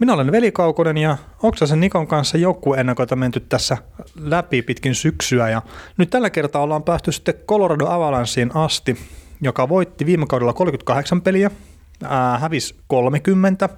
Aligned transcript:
Minä 0.00 0.14
olen 0.14 0.32
Veli 0.32 0.52
Kaukonen 0.52 0.96
ja 0.96 1.16
Oksasen 1.42 1.80
Nikon 1.80 2.06
kanssa 2.06 2.38
joukkueennakoita 2.38 3.16
menty 3.16 3.40
tässä 3.40 3.76
läpi 4.20 4.62
pitkin 4.62 4.94
syksyä 4.94 5.48
ja 5.48 5.62
nyt 5.96 6.10
tällä 6.10 6.30
kertaa 6.30 6.62
ollaan 6.62 6.82
päästy 6.82 7.12
sitten 7.12 7.34
Colorado 7.34 7.86
Avalancheen 7.86 8.56
asti, 8.56 8.96
joka 9.40 9.68
voitti 9.68 10.06
viime 10.06 10.26
kaudella 10.26 10.52
38 10.52 11.22
peliä, 11.22 11.50
ää, 12.04 12.38
hävisi 12.38 12.74
30 12.86 13.68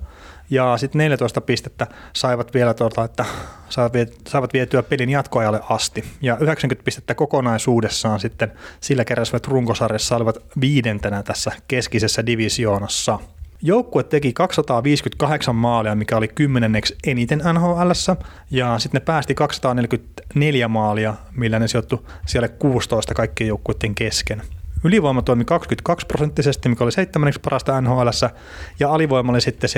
ja 0.51 0.77
sitten 0.77 0.99
14 0.99 1.41
pistettä 1.41 1.87
saivat 2.13 2.55
vielä 2.55 2.75
tuota, 2.75 3.05
että 3.05 3.25
saivat, 3.69 3.93
vie, 3.93 4.07
saivat 4.29 4.53
vietyä 4.53 4.83
pelin 4.83 5.11
jatkoajalle 5.11 5.61
asti. 5.69 6.05
Ja 6.21 6.37
90 6.41 6.85
pistettä 6.85 7.15
kokonaisuudessaan 7.15 8.21
sitten 8.21 8.53
sillä 8.81 9.05
keräsivät 9.05 9.47
runkosarjassa 9.47 10.17
olivat 10.17 10.39
viidentenä 10.61 11.23
tässä 11.23 11.53
keskisessä 11.69 12.27
divisioonassa. 12.27 13.19
Joukkue 13.65 14.03
teki 14.03 14.33
258 14.33 15.55
maalia, 15.57 15.95
mikä 15.95 16.17
oli 16.17 16.29
kymmenenneksi 16.29 16.97
eniten 17.07 17.43
NHL, 17.53 17.91
ja 18.51 18.79
sitten 18.79 18.99
ne 19.01 19.05
päästi 19.05 19.35
244 19.35 20.69
maalia, 20.69 21.15
millä 21.37 21.59
ne 21.59 21.69
sijoittu 21.69 22.09
siellä 22.27 22.49
16 22.49 23.15
kaikkien 23.15 23.49
joukkueiden 23.49 23.95
kesken. 23.95 24.43
Ylivoima 24.85 25.23
toimi 25.23 25.45
22 25.45 26.07
prosenttisesti, 26.07 26.69
mikä 26.69 26.85
oli 26.85 26.93
seitsemänneksi 26.93 27.41
parasta 27.41 27.81
NHL, 27.81 28.09
ja 28.81 28.93
alivoima 28.93 29.33
oli 29.33 29.41
sitten 29.41 29.71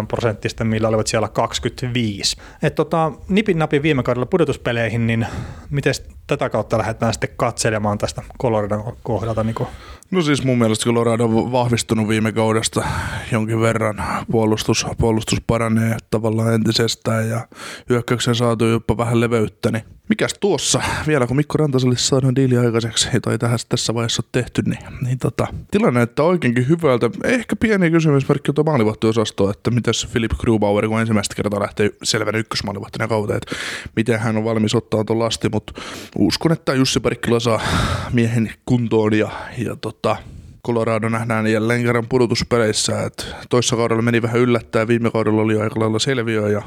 78,7 0.00 0.06
prosenttista, 0.08 0.64
millä 0.64 0.88
olivat 0.88 1.06
siellä 1.06 1.28
25. 1.28 2.36
Et 2.62 2.74
tota, 2.74 3.12
nipin 3.28 3.58
napin 3.58 3.82
viime 3.82 4.02
kaudella 4.02 4.26
pudotuspeleihin, 4.26 5.06
niin 5.06 5.26
miten 5.70 5.94
tätä 6.26 6.50
kautta 6.50 6.78
lähdetään 6.78 7.12
sitten 7.12 7.30
katselemaan 7.36 7.98
tästä 7.98 8.22
Coloradon 8.42 8.96
kohdalta? 9.02 9.44
Niin 9.44 9.54
No 10.10 10.22
siis 10.22 10.44
mun 10.44 10.58
mielestä 10.58 10.84
Colorado 10.84 11.24
on 11.24 11.52
vahvistunut 11.52 12.08
viime 12.08 12.32
kaudesta 12.32 12.84
jonkin 13.32 13.60
verran. 13.60 14.02
Puolustus, 14.30 14.86
puolustus 14.98 15.40
paranee 15.46 15.96
tavallaan 16.10 16.54
entisestään 16.54 17.28
ja 17.28 17.48
hyökkäyksen 17.88 18.34
saatu 18.34 18.64
jopa 18.64 18.96
vähän 18.96 19.20
leveyttä. 19.20 19.70
Niin 19.70 19.84
mikäs 20.08 20.34
tuossa, 20.40 20.82
vielä 21.06 21.26
kun 21.26 21.36
Mikko 21.36 21.58
Rantaselle 21.58 21.96
saadaan 21.96 22.36
diili 22.36 22.56
aikaiseksi, 22.56 23.08
tai 23.22 23.38
tähän 23.38 23.58
tässä 23.68 23.94
vaiheessa 23.94 24.22
on 24.26 24.28
tehty, 24.32 24.62
niin, 24.66 24.78
niin 25.02 25.18
tota, 25.18 25.46
tilanne 25.70 25.98
näyttää 25.98 26.24
oikeinkin 26.24 26.68
hyvältä. 26.68 27.10
Ehkä 27.24 27.56
pieni 27.56 27.90
kysymysmerkki 27.90 28.52
tuo 28.52 28.64
maalivahtiosasto, 28.64 29.50
että 29.50 29.70
mitäs 29.70 30.08
Philip 30.12 30.32
Grubauer, 30.32 30.88
kun 30.88 31.00
ensimmäistä 31.00 31.34
kertaa 31.34 31.60
lähtee 31.60 31.90
selvänä 32.02 32.38
ykkösmaalivahtina 32.38 33.08
kauteen, 33.08 33.36
että 33.36 33.56
miten 33.96 34.20
hän 34.20 34.36
on 34.36 34.44
valmis 34.44 34.74
ottaa 34.74 35.04
tuon 35.04 35.18
lasti, 35.18 35.48
mutta 35.48 35.72
uskon, 36.18 36.52
että 36.52 36.74
Jussi 36.74 37.00
Parikkila 37.00 37.40
saa 37.40 37.60
miehen 38.12 38.52
kuntoon 38.64 39.14
ja, 39.14 39.30
ja 39.58 39.76
tota, 39.76 39.95
Colorado 40.66 41.08
nähdään 41.08 41.46
jälleen 41.46 41.82
kerran 41.82 42.06
pudotuspeleissä, 42.08 43.02
että 43.02 43.24
toissa 43.50 43.76
kaudella 43.76 44.02
meni 44.02 44.22
vähän 44.22 44.40
yllättäen, 44.40 44.88
viime 44.88 45.10
kaudella 45.10 45.42
oli 45.42 45.60
aika 45.60 45.80
lailla 45.80 45.98
selviö 45.98 46.48
ja 46.48 46.62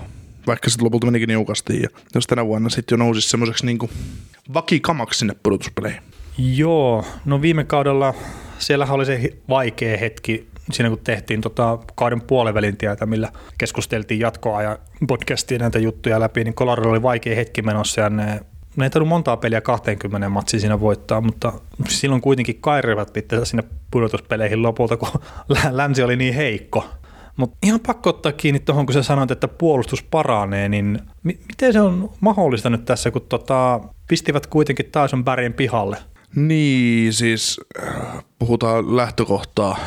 vaikka 0.48 0.70
sitten 0.70 0.86
lopulta 0.86 1.06
menikin 1.06 1.28
niukasti. 1.28 1.82
Ja 1.82 1.90
jos 2.16 2.28
tänä 2.28 2.46
vuonna 2.46 2.70
sitten 2.70 2.96
jo 2.96 3.06
nousisi 3.06 3.30
semmoiseksi 3.30 3.66
niin 3.66 3.80
vakikamaksi 4.54 5.20
sinne 5.20 5.36
pudotuspeleihin. 5.44 6.02
Joo, 6.38 7.06
no 7.26 7.42
viime 7.42 7.64
kaudella 7.64 8.14
siellähän 8.60 8.96
oli 8.96 9.06
se 9.06 9.34
vaikea 9.50 9.98
hetki 9.98 10.50
siinä 10.72 10.90
kun 10.90 11.00
tehtiin 11.04 11.42
tota 11.42 11.80
kauden 11.96 12.22
puolivälin 12.22 12.78
tietä, 12.78 13.06
millä 13.06 13.32
keskusteltiin 13.58 14.20
jatkoa 14.20 14.64
ja 14.64 14.80
podcastiin 15.08 15.62
näitä 15.62 15.80
juttuja 15.80 16.20
läpi, 16.20 16.44
niin 16.44 16.54
Colorado 16.54 16.90
oli 16.90 17.02
vaikea 17.02 17.36
hetki 17.36 17.62
menossa 17.62 18.02
ja 18.02 18.10
ne 18.10 18.40
ne 18.80 18.86
ei 18.86 18.90
tarvinnut 18.90 19.10
montaa 19.10 19.38
peliä 19.38 19.62
20 19.62 20.30
matsia 20.30 20.60
siinä 20.60 20.80
voittaa, 20.80 21.22
mutta 21.22 21.54
silloin 21.88 22.22
kuitenkin 22.22 22.62
kairivat 22.62 23.14
pitää 23.14 23.46
sinne 23.46 23.64
pudotuspeleihin 23.92 24.64
lopulta, 24.64 24.98
kun 24.98 25.10
länsi 25.72 26.04
oli 26.04 26.16
niin 26.16 26.34
heikko. 26.34 26.86
Mutta 27.38 27.58
ihan 27.64 27.80
pakko 27.88 28.10
ottaa 28.10 28.32
kiinni 28.32 28.60
tuohon, 28.60 28.86
kun 28.86 28.94
sä 28.94 29.04
sanoit, 29.04 29.32
että 29.32 29.48
puolustus 29.48 30.04
paranee, 30.04 30.70
niin 30.70 31.00
mi- 31.24 31.40
miten 31.48 31.74
se 31.74 31.82
on 31.82 32.10
mahdollista 32.20 32.70
nyt 32.70 32.86
tässä, 32.86 33.12
kun 33.12 33.22
tota, 33.30 33.80
pistivät 34.08 34.48
kuitenkin 34.48 34.86
Tyson 34.86 35.24
Barryn 35.24 35.54
pihalle? 35.54 35.98
Niin, 36.36 37.14
siis 37.14 37.62
puhutaan 38.40 38.98
lähtökohtaa 38.98 39.78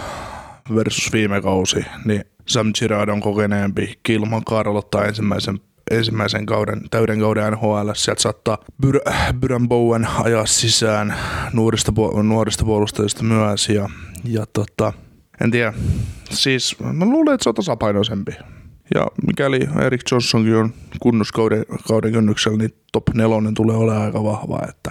versus 0.74 1.12
viime 1.12 1.40
kausi, 1.40 1.84
niin 2.04 2.24
Sam 2.46 2.70
Girard 2.78 3.08
on 3.08 3.20
kokeneempi, 3.20 3.98
Kilman 4.02 4.44
Karlottaa 4.44 5.04
ensimmäisen 5.04 5.60
ensimmäisen 5.92 6.46
kauden, 6.46 6.80
täyden 6.90 7.20
kauden 7.20 7.52
NHL. 7.52 7.90
Sieltä 7.94 8.22
saattaa 8.22 8.58
Byr- 8.86 9.32
Byron 9.40 9.68
Bowen 9.68 10.08
ajaa 10.22 10.46
sisään 10.46 11.14
nuorista, 11.52 11.92
nuorista 12.22 12.64
puolustajista 12.64 13.24
myös. 13.24 13.68
Ja, 13.68 13.88
ja 14.24 14.46
tota, 14.52 14.92
en 15.44 15.50
tiedä. 15.50 15.72
Siis 16.30 16.76
mä 16.80 17.04
luulen, 17.04 17.34
että 17.34 17.44
se 17.44 17.48
on 17.48 17.54
tasapainoisempi. 17.54 18.32
Ja 18.94 19.06
mikäli 19.26 19.60
Erik 19.86 20.00
Johnsonkin 20.10 20.54
on 20.54 20.72
kunnoskauden 21.00 21.64
kauden 21.88 22.12
kynnyksellä, 22.12 22.58
niin 22.58 22.74
top 22.92 23.08
nelonen 23.14 23.54
tulee 23.54 23.76
olemaan 23.76 24.04
aika 24.04 24.24
vahva. 24.24 24.60
Että 24.68 24.90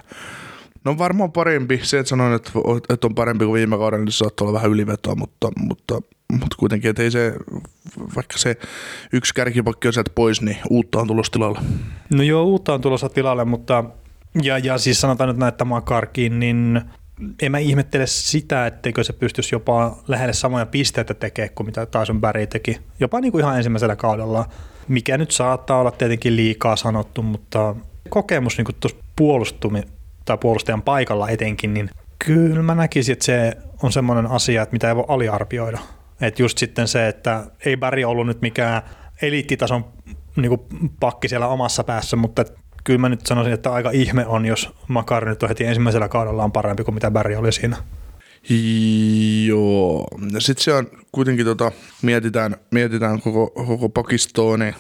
No 0.86 0.98
varmaan 0.98 1.32
parempi. 1.32 1.80
Se, 1.84 2.00
että 2.00 2.10
sanoin, 2.10 2.34
että, 2.34 2.52
että 2.90 3.08
on 3.08 3.16
parempi 3.16 3.46
kuin 3.46 3.54
viime 3.54 3.78
kaudella, 3.78 4.06
niin 4.06 4.12
saattaa 4.12 4.48
olla 4.48 4.58
vähän 4.58 4.72
ylivetoa, 4.72 5.16
mutta, 5.16 5.52
mutta, 5.60 6.02
mutta 6.32 6.56
kuitenkin, 6.60 6.90
että 6.90 7.04
ei 7.04 7.12
se, 7.12 7.34
vaikka 8.16 8.38
se 8.38 8.58
yksi 9.14 9.34
kärkipakki 9.34 9.88
on 9.88 9.94
sieltä 9.94 10.12
pois, 10.16 10.42
niin 10.42 10.58
uutta 10.70 11.00
on 11.00 11.08
tulossa 11.08 11.32
tilalle. 11.32 11.60
No 12.14 12.24
joo, 12.24 12.44
uutta 12.44 12.74
on 12.74 12.82
tulossa 12.82 13.10
tilalle, 13.10 13.46
mutta 13.46 13.84
ja, 14.42 14.58
ja 14.58 14.78
siis 14.78 15.02
sanotaan 15.02 15.28
nyt 15.28 15.38
näitä 15.38 15.66
Makarkin, 15.66 16.40
niin 16.40 16.82
en 17.42 17.52
mä 17.52 17.58
ihmettele 17.58 18.08
sitä, 18.08 18.68
etteikö 18.68 19.04
se 19.04 19.14
pystyisi 19.14 19.56
jopa 19.56 19.98
lähelle 20.08 20.34
samoja 20.34 20.66
pisteitä 20.66 21.14
tekemään 21.14 21.56
kuin 21.56 21.68
mitä 21.68 21.86
Tyson 21.86 22.22
Barry 22.22 22.48
teki. 22.48 22.78
Jopa 23.00 23.20
niin 23.22 23.32
kuin 23.32 23.42
ihan 23.42 23.58
ensimmäisellä 23.58 23.96
kaudella, 23.96 24.46
mikä 24.88 25.18
nyt 25.18 25.32
saattaa 25.32 25.80
olla 25.80 25.92
tietenkin 25.92 26.36
liikaa 26.36 26.76
sanottu, 26.76 27.22
mutta 27.22 27.76
kokemus 28.10 28.58
niin 28.58 28.68
tuossa 28.80 28.98
puolustumi, 29.16 29.82
tai 30.26 30.38
puolustajan 30.38 30.82
paikalla 30.82 31.30
etenkin, 31.30 31.74
niin 31.74 31.90
kyllä 32.26 32.64
mä 32.64 32.76
näkisin, 32.76 33.14
että 33.14 33.26
se 33.26 33.58
on 33.84 33.92
semmoinen 33.92 34.28
asia, 34.28 34.62
että 34.62 34.74
mitä 34.74 34.88
ei 34.88 34.96
voi 34.96 35.06
aliarvioida. 35.08 35.80
Että 36.22 36.42
just 36.42 36.58
sitten 36.58 36.88
se, 36.88 37.08
että 37.08 37.46
ei 37.66 37.78
Barry 37.78 38.04
ollut 38.04 38.28
nyt 38.28 38.42
mikään 38.42 38.82
eliittitason 39.22 39.86
niin 40.36 40.60
pakki 41.00 41.28
siellä 41.28 41.48
omassa 41.48 41.84
päässä, 41.84 42.16
mutta 42.16 42.46
kyllä 42.84 43.00
mä 43.00 43.10
nyt 43.10 43.26
sanoisin, 43.26 43.54
että 43.54 43.72
aika 43.72 43.92
ihme 43.92 44.26
on, 44.26 44.46
jos 44.46 44.70
Makar 44.88 45.26
nyt 45.26 45.44
on 45.44 45.50
heti 45.50 45.64
ensimmäisellä 45.64 46.08
kaudella 46.08 46.44
on 46.44 46.52
parempi 46.52 46.84
kuin 46.84 46.96
mitä 46.96 47.12
Barry 47.12 47.36
oli 47.36 47.52
siinä. 47.52 47.78
Joo. 49.48 50.08
Sitten 50.40 50.64
se 50.64 50.74
on 50.74 50.88
kuitenkin, 51.12 51.46
tota, 51.46 51.72
mietitään, 52.02 52.56
mietitään 52.72 53.22
koko, 53.22 53.50
koko 53.50 53.90
pakistoa, 53.90 54.58
niin 54.58 54.76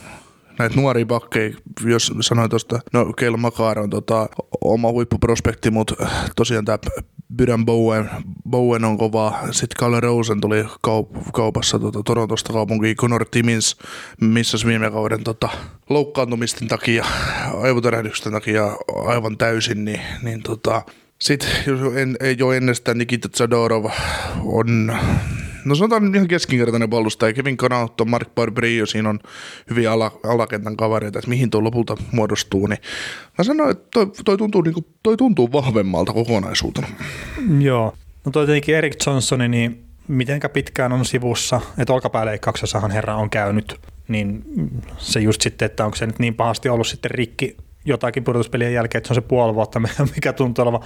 näitä 0.60 0.76
nuoria 0.76 1.06
pakkeja, 1.06 1.54
jos 1.86 2.14
sanoin 2.22 2.50
tuosta, 2.50 2.80
no 2.94 3.14
Keil 3.14 3.38
Makar 3.38 3.80
on 3.80 3.90
tota, 3.90 4.30
oma 4.62 4.92
huippuprospekti, 4.92 5.72
mutta 5.72 6.08
tosiaan 6.36 6.66
tämä 6.66 6.78
Byron 7.36 7.66
Bowen, 7.66 8.10
Bowen 8.50 8.86
on 8.86 8.98
kova. 8.98 9.40
Sitten 9.52 9.76
Kalle 9.80 10.00
Rosen 10.00 10.42
tuli 10.42 10.64
kaup- 10.64 11.32
kaupassa 11.34 11.80
tota, 11.80 12.02
Torontosta 12.06 12.54
kaupunkiin. 12.54 12.96
Conor 12.96 13.26
Timmins 13.32 13.78
missä 14.22 14.58
viime 14.68 14.92
kauden 14.92 15.24
tota, 15.24 15.50
loukkaantumisten 15.90 16.68
takia, 16.68 17.06
aivotärähdysten 17.62 18.32
takia 18.32 18.72
aivan 19.06 19.38
täysin, 19.38 19.86
niin, 19.86 20.02
niin 20.24 20.44
tota, 20.44 20.82
sitten 21.20 21.50
jos 21.68 21.80
en, 21.96 22.18
ei 22.20 22.36
jo 22.40 22.52
ennestään 22.52 22.98
Nikita 22.98 23.30
Zadorov 23.38 23.86
on 24.46 24.98
no 25.66 25.76
sanotaan 25.76 26.16
ihan 26.16 26.28
keskinkertainen 26.28 26.90
puolustaja. 26.90 27.34
Kevin 27.34 27.58
Connaughton, 27.58 28.10
Mark 28.10 28.36
Barbrio, 28.36 28.86
siinä 28.86 29.10
on 29.10 29.20
hyvin 29.70 29.90
ala, 29.90 30.12
alakentän 30.24 30.78
kavereita, 30.78 31.20
että 31.20 31.30
mihin 31.30 31.50
tuo 31.50 31.64
lopulta 31.64 31.98
muodostuu. 32.12 32.68
Niin 32.68 32.80
mä 33.38 33.44
sanoin, 33.44 33.72
että 33.72 33.88
toi, 33.94 34.12
toi, 34.26 34.38
tuntuu, 34.38 34.62
niin 34.62 34.74
kuin, 34.74 34.86
toi 35.04 35.18
tuntuu 35.18 35.52
vahvemmalta 35.52 36.14
kokonaisuutena. 36.14 36.88
Joo. 37.60 37.94
No 38.26 38.32
toi 38.32 38.46
tietenkin 38.46 38.76
Erik 38.76 38.96
Johnsoni, 39.06 39.48
niin 39.48 39.86
mitenkä 40.08 40.50
pitkään 40.50 40.92
on 40.92 41.06
sivussa, 41.06 41.62
että 41.78 41.94
olkapääleikkauksessahan 41.94 42.92
herra 42.92 43.16
on 43.16 43.30
käynyt, 43.30 43.80
niin 44.08 44.44
se 44.98 45.20
just 45.20 45.42
sitten, 45.42 45.66
että 45.66 45.86
onko 45.86 45.98
se 45.98 46.06
nyt 46.06 46.20
niin 46.20 46.36
pahasti 46.36 46.70
ollut 46.70 46.88
sitten 46.88 47.12
rikki 47.12 47.58
jotakin 47.86 48.24
pudotuspelien 48.24 48.74
jälkeen, 48.74 49.00
että 49.00 49.08
se 49.08 49.12
on 49.12 49.16
se 49.16 49.22
puoli 49.22 49.56
vuotta, 49.56 49.80
mikä 50.16 50.34
tuntuu 50.34 50.64
olevan 50.64 50.82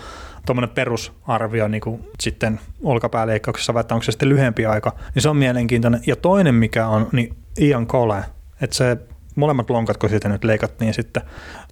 tuommoinen 0.46 0.76
perusarvio 0.76 1.68
niin 1.68 1.82
kuin 1.82 2.10
sitten 2.20 2.60
olkapääleikkauksessa, 2.84 3.74
vai 3.74 3.84
onko 3.92 4.04
se 4.04 4.12
sitten 4.12 4.30
lyhempi 4.30 4.66
aika, 4.66 4.94
niin 5.16 5.24
se 5.24 5.30
on 5.30 5.38
mielenkiintoinen. 5.38 6.02
Ja 6.08 6.16
toinen, 6.16 6.56
mikä 6.56 6.88
on, 6.88 7.10
niin 7.12 7.36
Ian 7.60 7.88
Cole, 7.88 8.24
että 8.62 8.76
se 8.76 8.98
molemmat 9.36 9.70
lonkat, 9.70 9.98
kun 9.98 10.10
siitä 10.10 10.30
nyt 10.30 10.44
leikattiin 10.44 10.94
sitten 10.94 11.24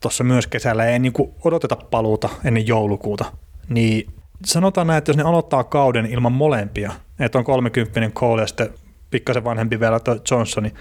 tuossa 0.01 0.23
myös 0.23 0.47
kesällä, 0.47 0.85
ei 0.85 0.99
niin 0.99 1.13
odoteta 1.43 1.75
paluuta 1.75 2.29
ennen 2.45 2.67
joulukuuta, 2.67 3.25
niin 3.69 4.07
sanotaan 4.45 4.87
näin, 4.87 4.97
että 4.97 5.09
jos 5.09 5.17
ne 5.17 5.23
aloittaa 5.23 5.63
kauden 5.63 6.05
ilman 6.05 6.31
molempia, 6.31 6.91
että 7.19 7.37
on 7.37 7.43
30 7.43 8.09
Cole 8.09 8.41
ja 8.41 8.47
sitten 8.47 8.69
pikkasen 9.13 9.43
vanhempi 9.43 9.79
vielä 9.79 9.99
Johnsoni, 10.31 10.73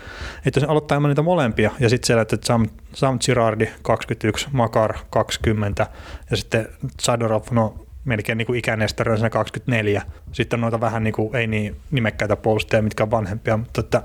että 0.47 0.61
jos 0.61 0.69
aloittaa 0.69 0.97
ilman 0.97 1.09
niitä 1.09 1.23
molempia 1.23 1.71
ja 1.81 1.89
sitten 1.89 2.07
siellä, 2.07 2.23
että 2.23 2.37
Sam, 2.45 2.69
Sam 2.95 3.19
Girardi 3.27 3.69
21, 3.83 4.49
Makar 4.53 4.95
20 5.11 5.87
ja 6.31 6.37
sitten 6.37 6.69
Sadorov, 7.01 7.43
no 7.51 7.75
melkein 8.05 8.39
niin 8.39 8.55
ikänestori 8.55 9.31
24. 9.31 10.03
Sitten 10.33 10.57
on 10.57 10.61
noita 10.61 10.81
vähän 10.81 11.05
niin 11.05 11.15
kuin, 11.15 11.37
ei 11.37 11.47
niin 11.47 11.77
nimekkäitä 11.91 12.37
puolustajia, 12.37 12.83
mitkä 12.83 13.03
on 13.03 13.11
vanhempia, 13.11 13.57
mutta 13.57 13.81
että 13.81 14.03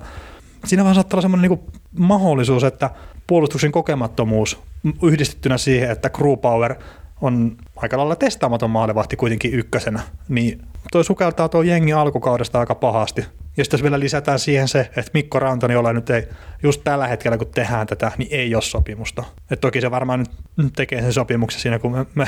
siinä 0.66 0.84
vaan 0.84 0.96
saattaa 0.96 1.16
olla 1.18 1.22
semmoinen 1.22 1.52
niin 1.52 1.72
mahdollisuus, 1.98 2.64
että 2.64 2.90
puolustuksen 3.28 3.72
kokemattomuus 3.72 4.60
yhdistettynä 5.04 5.58
siihen, 5.58 5.92
että 5.92 6.10
crew 6.10 6.38
power 6.38 6.76
on 7.22 7.58
aika 7.76 7.98
lailla 7.98 8.16
testaamaton 8.16 8.70
maalivahti 8.70 9.16
kuitenkin 9.16 9.54
ykkösenä, 9.54 10.00
niin 10.30 10.62
toi 10.92 11.04
sukeltaa 11.04 11.50
tuo 11.50 11.62
jengi 11.62 11.94
alkukaudesta 11.94 12.60
aika 12.60 12.76
pahasti. 12.76 13.26
Ja 13.58 13.64
sitten 13.64 13.84
vielä 13.84 14.00
lisätään 14.00 14.40
siihen 14.40 14.68
se, 14.68 14.80
että 14.80 15.12
Mikko 15.14 15.40
Rantani, 15.40 15.74
jolla 15.74 15.94
nyt 15.94 16.10
ei, 16.10 16.28
just 16.64 16.82
tällä 16.84 17.08
hetkellä 17.08 17.38
kun 17.38 17.48
tehdään 17.48 17.88
tätä, 17.88 18.12
niin 18.18 18.30
ei 18.32 18.56
ole 18.56 18.62
sopimusta. 18.62 19.24
Et 19.52 19.62
toki 19.62 19.82
se 19.82 19.92
varmaan 19.92 20.26
nyt 20.58 20.74
tekee 20.76 21.02
sen 21.02 21.14
sopimuksen 21.14 21.62
siinä, 21.62 21.80
kun 21.80 21.92
me, 21.92 22.06
me 22.16 22.28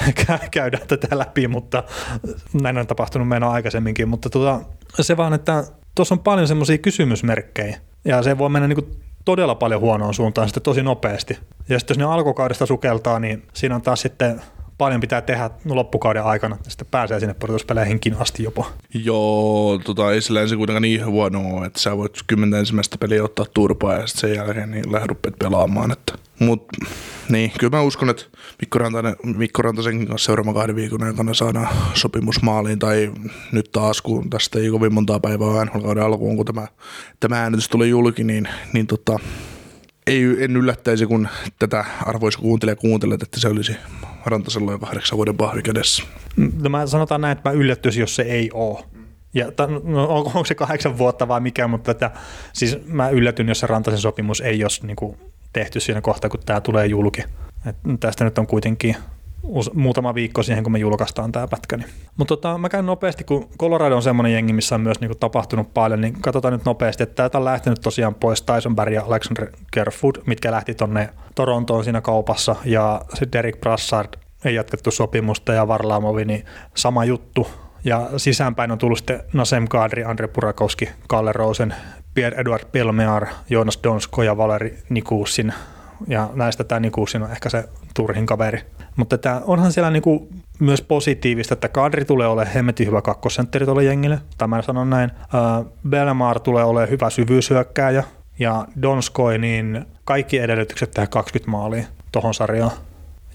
käydään 0.52 0.88
tätä 0.88 1.18
läpi, 1.18 1.48
mutta 1.48 1.84
näin 2.62 2.78
on 2.78 2.88
tapahtunut 2.88 3.28
meidän 3.28 3.50
aikaisemminkin. 3.50 4.10
Mutta 4.10 4.30
tota, 4.30 4.62
se 5.00 5.18
vaan, 5.18 5.34
että 5.34 5.64
tuossa 5.96 6.16
on 6.16 6.20
paljon 6.20 6.48
semmoisia 6.48 6.78
kysymysmerkkejä, 6.78 7.78
ja 8.06 8.24
se 8.24 8.38
voi 8.38 8.50
mennä 8.50 8.68
niin 8.68 9.02
todella 9.26 9.56
paljon 9.56 9.82
huonoon 9.82 10.14
suuntaan 10.14 10.48
sitten 10.48 10.64
tosi 10.64 10.84
nopeasti. 10.84 11.40
Ja 11.70 11.80
sitten 11.80 11.94
jos 11.94 11.98
ne 11.98 12.14
alkukaudesta 12.14 12.66
sukeltaa, 12.66 13.20
niin 13.20 13.44
siinä 13.54 13.76
on 13.76 13.82
taas 13.82 14.02
sitten 14.02 14.42
paljon 14.80 15.02
pitää 15.02 15.22
tehdä 15.22 15.50
loppukauden 15.66 16.24
aikana, 16.24 16.56
että 16.56 16.70
sitten 16.70 16.88
pääsee 16.92 17.20
sinne 17.20 17.34
pudotuspeleihinkin 17.34 18.16
asti 18.20 18.44
jopa. 18.44 18.66
Joo, 18.94 19.80
tota, 19.84 20.12
ei 20.12 20.22
sillä 20.22 20.42
ensin 20.42 20.58
kuitenkaan 20.58 20.82
niin 20.82 21.06
huonoa, 21.06 21.66
että 21.66 21.80
sä 21.80 21.98
voit 21.98 22.18
kymmentä 22.28 22.60
ensimmäistä 22.60 22.98
peliä 22.98 23.24
ottaa 23.24 23.46
turpaa 23.54 23.94
ja 23.94 24.08
sitten 24.08 24.30
sen 24.30 24.38
jälkeen 24.38 24.72
niin 24.72 24.92
lähdet 24.92 25.18
pelaamaan. 25.40 25.92
Että. 25.92 26.14
Mut 26.40 26.68
niin, 27.30 27.52
kyllä 27.60 27.78
mä 27.78 27.82
uskon, 27.82 28.10
että 28.10 28.24
Mikko, 28.62 28.80
Rantanen, 28.80 29.16
Mikko 29.24 29.62
Rantasen 29.62 30.08
kanssa 30.08 30.26
seuraavan 30.26 30.54
kahden 30.54 30.76
viikon 30.76 31.04
aikana 31.04 31.34
saadaan 31.34 31.68
sopimus 31.94 32.42
maaliin, 32.42 32.80
tai 32.80 33.12
nyt 33.52 33.70
taas, 33.72 34.02
kun 34.02 34.30
tästä 34.30 34.60
ei 34.60 34.70
kovin 34.70 34.94
montaa 34.94 35.20
päivää 35.20 35.66
nhl 35.66 36.00
alkuun, 36.00 36.36
kun 36.36 36.46
tämä, 36.46 36.68
tämä 37.20 37.42
äänitys 37.42 37.70
tuli 37.70 37.90
julki, 37.90 38.24
niin, 38.24 38.48
niin 38.74 38.88
tota, 38.88 39.20
ei, 40.08 40.24
en 40.40 40.58
yllättäisi, 40.58 41.06
kun 41.06 41.28
tätä 41.60 41.86
arvoisa 42.06 42.40
kuuntelija 42.40 42.76
kuuntelet, 42.76 43.24
että 43.24 43.40
se 43.40 43.48
olisi 43.48 43.76
Rantasella 44.26 44.72
jo 44.72 44.80
kahdeksan 44.80 45.18
vuoden 45.18 45.38
pahvi 45.38 45.62
kädessä. 45.62 46.04
No 46.62 46.70
mä 46.70 46.88
sanotaan 46.88 47.22
näin, 47.22 47.38
että 47.38 47.50
mä 47.50 47.54
yllättyisin, 47.54 48.02
jos 48.02 48.16
se 48.16 48.22
ei 48.22 48.50
ole. 48.54 48.86
Ja 49.34 49.46
no, 49.84 50.08
onko 50.08 50.46
se 50.46 50.56
kahdeksan 50.56 50.98
vuotta 50.98 51.28
vai 51.28 51.40
mikä, 51.40 51.68
mutta 51.68 51.92
että, 51.92 52.12
siis 52.54 52.78
mä 52.86 53.10
yllätyn, 53.10 53.48
jos 53.48 53.60
se 53.60 53.68
Rantasen 53.68 54.00
sopimus 54.00 54.42
ei 54.42 54.64
olisi 54.64 54.88
niin 54.88 54.96
kuin, 54.96 55.18
tehty 55.54 55.80
siinä 55.80 56.02
kohtaa, 56.02 56.30
kun 56.30 56.40
tämä 56.46 56.62
tulee 56.62 56.86
julki. 56.86 57.24
Et 57.66 57.76
tästä 58.00 58.24
nyt 58.24 58.38
on 58.38 58.48
kuitenkin 58.48 58.96
muutama 59.74 60.16
viikko 60.16 60.44
siihen, 60.44 60.64
kun 60.64 60.72
me 60.72 60.80
julkaistaan 60.80 61.32
tämä 61.32 61.48
pätkä. 61.48 61.78
Niin. 61.78 61.90
Mutta 62.18 62.36
tota, 62.36 62.58
mä 62.58 62.70
käyn 62.70 62.86
nopeasti, 62.86 63.24
kun 63.24 63.50
Colorado 63.60 63.96
on 63.96 64.02
semmoinen 64.02 64.34
jengi, 64.34 64.54
missä 64.54 64.76
on 64.76 64.82
myös 64.82 65.00
niinku 65.00 65.16
tapahtunut 65.16 65.74
paljon, 65.74 66.02
niin 66.02 66.22
katsotaan 66.22 66.52
nyt 66.52 66.66
nopeasti, 66.66 67.04
että 67.04 67.16
täältä 67.16 67.38
on 67.38 67.46
lähtenyt 67.46 67.82
tosiaan 67.82 68.16
pois 68.16 68.42
Tyson 68.42 68.76
Berry 68.76 68.94
ja 68.94 69.04
Alexander 69.04 69.48
Kerfood, 69.72 70.16
mitkä 70.26 70.52
lähti 70.52 70.76
tonne 70.76 71.10
Torontoon 71.36 71.84
siinä 71.84 72.02
kaupassa, 72.02 72.56
ja 72.66 73.02
sitten 73.10 73.32
Derek 73.32 73.60
Brassard 73.60 74.14
ei 74.46 74.56
jatkettu 74.56 74.92
sopimusta, 74.92 75.54
ja 75.54 75.68
Varlaamovi, 75.68 76.26
niin 76.26 76.46
sama 76.76 77.06
juttu. 77.06 77.48
Ja 77.84 78.10
sisäänpäin 78.18 78.72
on 78.72 78.78
tullut 78.78 78.98
sitten 78.98 79.22
Nasem 79.34 79.68
Kadri, 79.68 80.04
Andre 80.04 80.28
Purakowski, 80.28 80.90
Kalle 81.08 81.34
Rosen, 81.34 81.76
Pierre-Edouard 82.14 82.66
Pelmear, 82.72 83.28
Jonas 83.50 83.80
Donsko 83.84 84.24
ja 84.24 84.38
Valeri 84.38 84.78
Nikusin. 84.90 85.54
Ja 86.08 86.30
näistä 86.34 86.64
tämä 86.64 86.80
Nikusin 86.80 87.24
on 87.24 87.32
ehkä 87.32 87.50
se 87.50 87.70
turhin 87.94 88.26
kaveri. 88.26 88.62
Mutta 88.96 89.18
tämä 89.18 89.42
onhan 89.46 89.72
siellä 89.72 89.92
niinku 89.92 90.30
myös 90.60 90.82
positiivista, 90.82 91.54
että 91.54 91.68
Kadri 91.68 92.06
tulee 92.06 92.28
olemaan 92.28 92.54
hemmetin 92.54 92.88
hyvä 92.88 93.02
kakkosentteri 93.02 93.66
tuolle 93.66 93.84
jengille. 93.84 94.20
Tämä 94.38 94.62
sanon 94.62 94.90
näin. 94.90 95.12
Uh, 95.12 95.74
Belmar 95.90 96.40
tulee 96.40 96.64
olemaan 96.64 96.90
hyvä 96.90 97.10
syvyyshyökkääjä. 97.10 98.04
Ja 98.40 98.66
Donskoi, 98.82 99.38
niin 99.38 99.86
kaikki 100.06 100.38
edellytykset 100.38 100.92
tehdä 100.92 101.08
20 101.08 101.52
maalia 101.52 101.84
tuohon 102.12 102.34
sarjaan. 102.34 102.72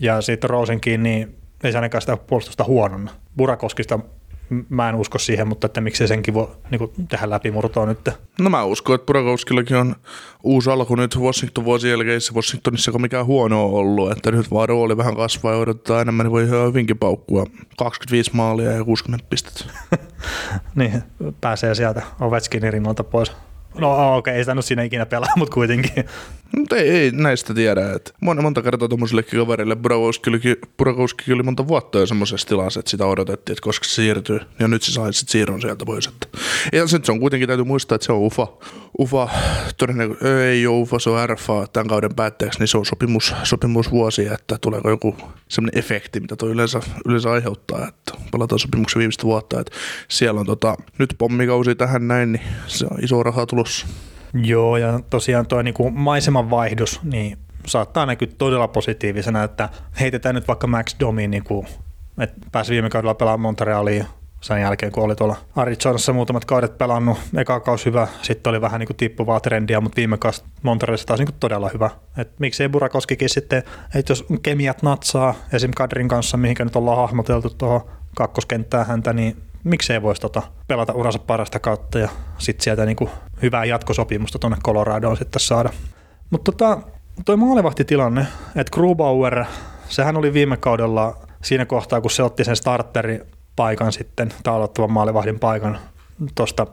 Ja 0.00 0.20
sitten 0.20 0.50
Rosenkin, 0.50 1.02
niin 1.02 1.36
ei 1.64 1.72
se 1.72 1.78
ainakaan 1.78 2.02
sitä 2.02 2.16
puolustusta 2.16 2.64
huononna. 2.64 3.10
Burakoskista 3.36 3.98
mä 4.68 4.88
en 4.88 4.94
usko 4.94 5.18
siihen, 5.18 5.48
mutta 5.48 5.66
että 5.66 5.80
miksei 5.80 6.08
senkin 6.08 6.34
voi 6.34 6.48
niin 6.70 7.08
tehdä 7.08 7.30
läpimurtoa 7.30 7.86
nyt. 7.86 8.08
No 8.40 8.50
mä 8.50 8.64
uskon, 8.64 8.94
että 8.94 9.06
Burakovskillakin 9.06 9.76
on 9.76 9.96
uusi 10.42 10.70
alku 10.70 10.94
nyt 10.94 11.16
Washington 11.18 11.64
vuosien 11.64 11.90
jälkeen, 11.90 12.20
Washingtonissa 12.34 12.92
ei 12.94 12.98
mikään 12.98 13.26
huono 13.26 13.66
ollut, 13.66 14.12
että 14.12 14.30
nyt 14.30 14.50
vaan 14.50 14.68
rooli 14.68 14.96
vähän 14.96 15.16
kasvaa 15.16 15.52
ja 15.52 15.58
odotetaan 15.58 16.00
enemmän, 16.00 16.24
niin 16.24 16.32
voi 16.32 16.44
ihan 16.44 16.68
hyvinkin 16.68 16.98
paukkua 16.98 17.46
25 17.78 18.30
maalia 18.34 18.72
ja 18.72 18.84
60 18.84 19.26
pistettä. 19.30 19.64
niin, 20.74 21.02
pääsee 21.40 21.74
sieltä 21.74 22.02
Ovechkinin 22.20 22.72
rinnalta 22.72 23.04
pois. 23.04 23.32
No 23.78 24.16
okei, 24.16 24.18
okay, 24.18 24.34
ei 24.34 24.44
sitä 24.44 24.54
nyt 24.54 24.64
siinä 24.64 24.82
ikinä 24.82 25.06
pelaa, 25.06 25.32
mutta 25.38 25.54
kuitenkin. 25.54 26.04
Mutta 26.56 26.76
ei, 26.76 26.90
ei, 26.90 27.10
näistä 27.12 27.54
tiedä. 27.54 27.92
Että 27.92 28.10
monta, 28.20 28.42
monta 28.42 28.62
kertaa 28.62 28.88
tuommoisillekin 28.88 29.40
kaverille 29.40 29.76
Burakowski 30.76 31.32
oli 31.32 31.42
monta 31.42 31.68
vuotta 31.68 31.98
jo 31.98 32.06
semmoisessa 32.06 32.48
tilassa, 32.48 32.80
että 32.80 32.90
sitä 32.90 33.06
odotettiin, 33.06 33.52
että 33.52 33.62
koska 33.62 33.84
se 33.84 33.94
siirtyy. 33.94 34.40
Ja 34.58 34.68
nyt 34.68 34.82
se 34.82 34.92
sai 34.92 35.12
sitten 35.12 35.32
siirron 35.32 35.60
sieltä 35.60 35.84
pois. 35.84 36.06
Että. 36.06 36.28
Ja 36.72 36.86
sitten 36.86 37.06
se 37.06 37.12
on 37.12 37.20
kuitenkin, 37.20 37.46
täytyy 37.46 37.64
muistaa, 37.64 37.96
että 37.96 38.06
se 38.06 38.12
on 38.12 38.18
UFA. 38.18 38.46
UFA 38.98 39.28
todennäköisesti 39.78 40.28
ei 40.28 40.66
ole 40.66 40.76
UFA, 40.76 40.98
se 40.98 41.10
on 41.10 41.28
RFA 41.28 41.66
tämän 41.72 41.88
kauden 41.88 42.14
päätteeksi, 42.14 42.58
niin 42.58 42.68
se 42.68 42.78
on 42.78 42.86
sopimus, 42.86 43.34
sopimusvuosi, 43.42 44.26
että 44.26 44.58
tuleeko 44.60 44.90
joku 44.90 45.16
semmoinen 45.48 45.78
efekti, 45.78 46.20
mitä 46.20 46.36
tuo 46.36 46.48
yleensä, 46.48 46.80
yleensä 47.06 47.30
aiheuttaa, 47.30 47.88
että 47.88 48.14
palataan 48.30 48.58
sopimuksen 48.58 48.98
viimeistä 49.00 49.22
vuotta. 49.22 49.60
Että 49.60 49.72
siellä 50.08 50.40
on 50.40 50.46
tota, 50.46 50.76
nyt 50.98 51.14
pommikausi 51.18 51.74
tähän 51.74 52.08
näin, 52.08 52.32
niin 52.32 52.44
se 52.66 52.86
on 52.90 53.04
iso 53.04 53.22
raha 53.22 53.46
tulossa. 53.64 53.86
Joo, 54.34 54.76
ja 54.76 55.00
tosiaan 55.10 55.46
tuo 55.46 55.62
niin 55.62 55.74
maiseman 55.92 56.50
vaihdos, 56.50 57.00
niin 57.02 57.38
saattaa 57.66 58.06
näkyä 58.06 58.28
todella 58.38 58.68
positiivisena, 58.68 59.42
että 59.42 59.68
heitetään 60.00 60.34
nyt 60.34 60.48
vaikka 60.48 60.66
Max 60.66 60.96
Domi, 61.00 61.28
niin 61.28 61.44
kuin, 61.44 61.66
että 62.18 62.36
pääsi 62.52 62.72
viime 62.72 62.90
kaudella 62.90 63.14
pelaamaan 63.14 63.40
Montrealiin 63.40 64.06
sen 64.40 64.60
jälkeen, 64.60 64.92
kun 64.92 65.02
oli 65.04 65.16
tuolla 65.16 65.36
Arizonassa 65.56 66.12
muutamat 66.12 66.44
kaudet 66.44 66.78
pelannut. 66.78 67.18
Eka 67.36 67.60
kausi 67.60 67.84
hyvä, 67.84 68.08
sitten 68.22 68.50
oli 68.50 68.60
vähän 68.60 68.78
niin 68.78 68.86
kuin 68.86 68.96
tippuvaa 68.96 69.40
trendiä, 69.40 69.80
mutta 69.80 69.96
viime 69.96 70.18
kausi 70.18 70.42
Montrealissa 70.62 71.06
taas 71.06 71.20
niin 71.20 71.26
kuin 71.26 71.40
todella 71.40 71.70
hyvä. 71.74 71.90
Et 72.16 72.40
miksei 72.40 72.68
Burakoskikin 72.68 73.28
sitten, 73.28 73.62
että 73.94 74.10
jos 74.10 74.24
kemiat 74.42 74.82
natsaa 74.82 75.34
esim. 75.52 75.70
Kadrin 75.76 76.08
kanssa, 76.08 76.36
mihinkä 76.36 76.64
nyt 76.64 76.76
ollaan 76.76 76.96
hahmoteltu 76.96 77.50
tuohon 77.50 77.90
kakkoskenttään 78.16 78.86
häntä, 78.86 79.12
niin 79.12 79.36
miksei 79.64 80.02
voisi 80.02 80.20
tota 80.20 80.42
pelata 80.68 80.92
uransa 80.92 81.18
parasta 81.18 81.58
kautta 81.58 81.98
ja 81.98 82.08
sitten 82.38 82.64
sieltä 82.64 82.84
niinku 82.84 83.10
hyvää 83.42 83.64
jatkosopimusta 83.64 84.38
tuonne 84.38 84.58
Coloradoon 84.64 85.16
sitten 85.16 85.40
saada. 85.40 85.70
Mutta 86.30 86.52
tota, 86.52 86.78
toi 87.24 87.36
maalivahtitilanne, 87.36 88.26
että 88.56 88.74
Grubauer, 88.74 89.44
sehän 89.88 90.16
oli 90.16 90.32
viime 90.32 90.56
kaudella 90.56 91.16
siinä 91.42 91.66
kohtaa, 91.66 92.00
kun 92.00 92.10
se 92.10 92.22
otti 92.22 92.44
sen 92.44 92.56
starteripaikan 92.56 93.92
sitten, 93.92 94.34
tai 94.42 94.54
aloittavan 94.54 94.92
maalivahdin 94.92 95.40
paikan 95.40 95.78
tuosta 96.34 96.66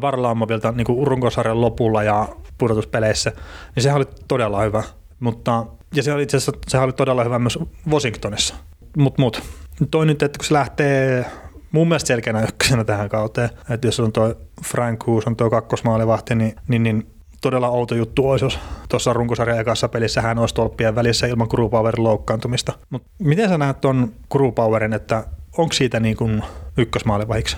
Varlaamovilta 0.00 0.72
niin 0.72 1.06
runkosarjan 1.06 1.60
lopulla 1.60 2.02
ja 2.02 2.28
pudotuspeleissä, 2.58 3.32
niin 3.74 3.82
sehän 3.82 3.96
oli 3.96 4.06
todella 4.28 4.60
hyvä. 4.60 4.82
Mutta, 5.20 5.66
ja 5.94 6.02
se 6.02 6.12
oli 6.12 6.22
itse 6.22 6.36
asiassa 6.36 6.52
sehän 6.68 6.84
oli 6.84 6.92
todella 6.92 7.24
hyvä 7.24 7.38
myös 7.38 7.58
Washingtonissa. 7.90 8.54
Mutta 8.96 9.22
mut, 9.22 9.42
toi 9.90 10.06
nyt, 10.06 10.22
että 10.22 10.38
kun 10.38 10.44
se 10.44 10.54
lähtee 10.54 11.26
mun 11.72 11.88
mielestä 11.88 12.06
selkeänä 12.06 12.42
ykkösenä 12.42 12.84
tähän 12.84 13.08
kauteen. 13.08 13.50
Että 13.70 13.86
jos 13.86 14.00
on 14.00 14.12
tuo 14.12 14.34
Frank 14.64 15.06
Hughes, 15.06 15.26
on 15.26 15.36
tuo 15.36 15.50
kakkosmaalivahti, 15.50 16.34
niin, 16.34 16.56
niin, 16.68 16.82
niin 16.82 17.06
todella 17.40 17.68
outo 17.68 17.94
juttu 17.94 18.30
olisi, 18.30 18.44
jos 18.44 18.58
tuossa 18.88 19.12
runkosarjan 19.12 19.60
ekassa 19.60 19.88
pelissä 19.88 20.22
hän 20.22 20.38
olisi 20.38 20.54
tolppien 20.54 20.94
välissä 20.94 21.26
ilman 21.26 21.48
Powerin 21.70 22.04
loukkaantumista. 22.04 22.72
Mutta 22.90 23.08
miten 23.18 23.48
sä 23.48 23.58
näet 23.58 23.80
tuon 23.80 24.12
Powerin, 24.54 24.92
että 24.92 25.24
onko 25.58 25.72
siitä 25.72 26.00
niin 26.00 26.16
kuin 26.16 26.42
ykkösmaalivahiksi? 26.76 27.56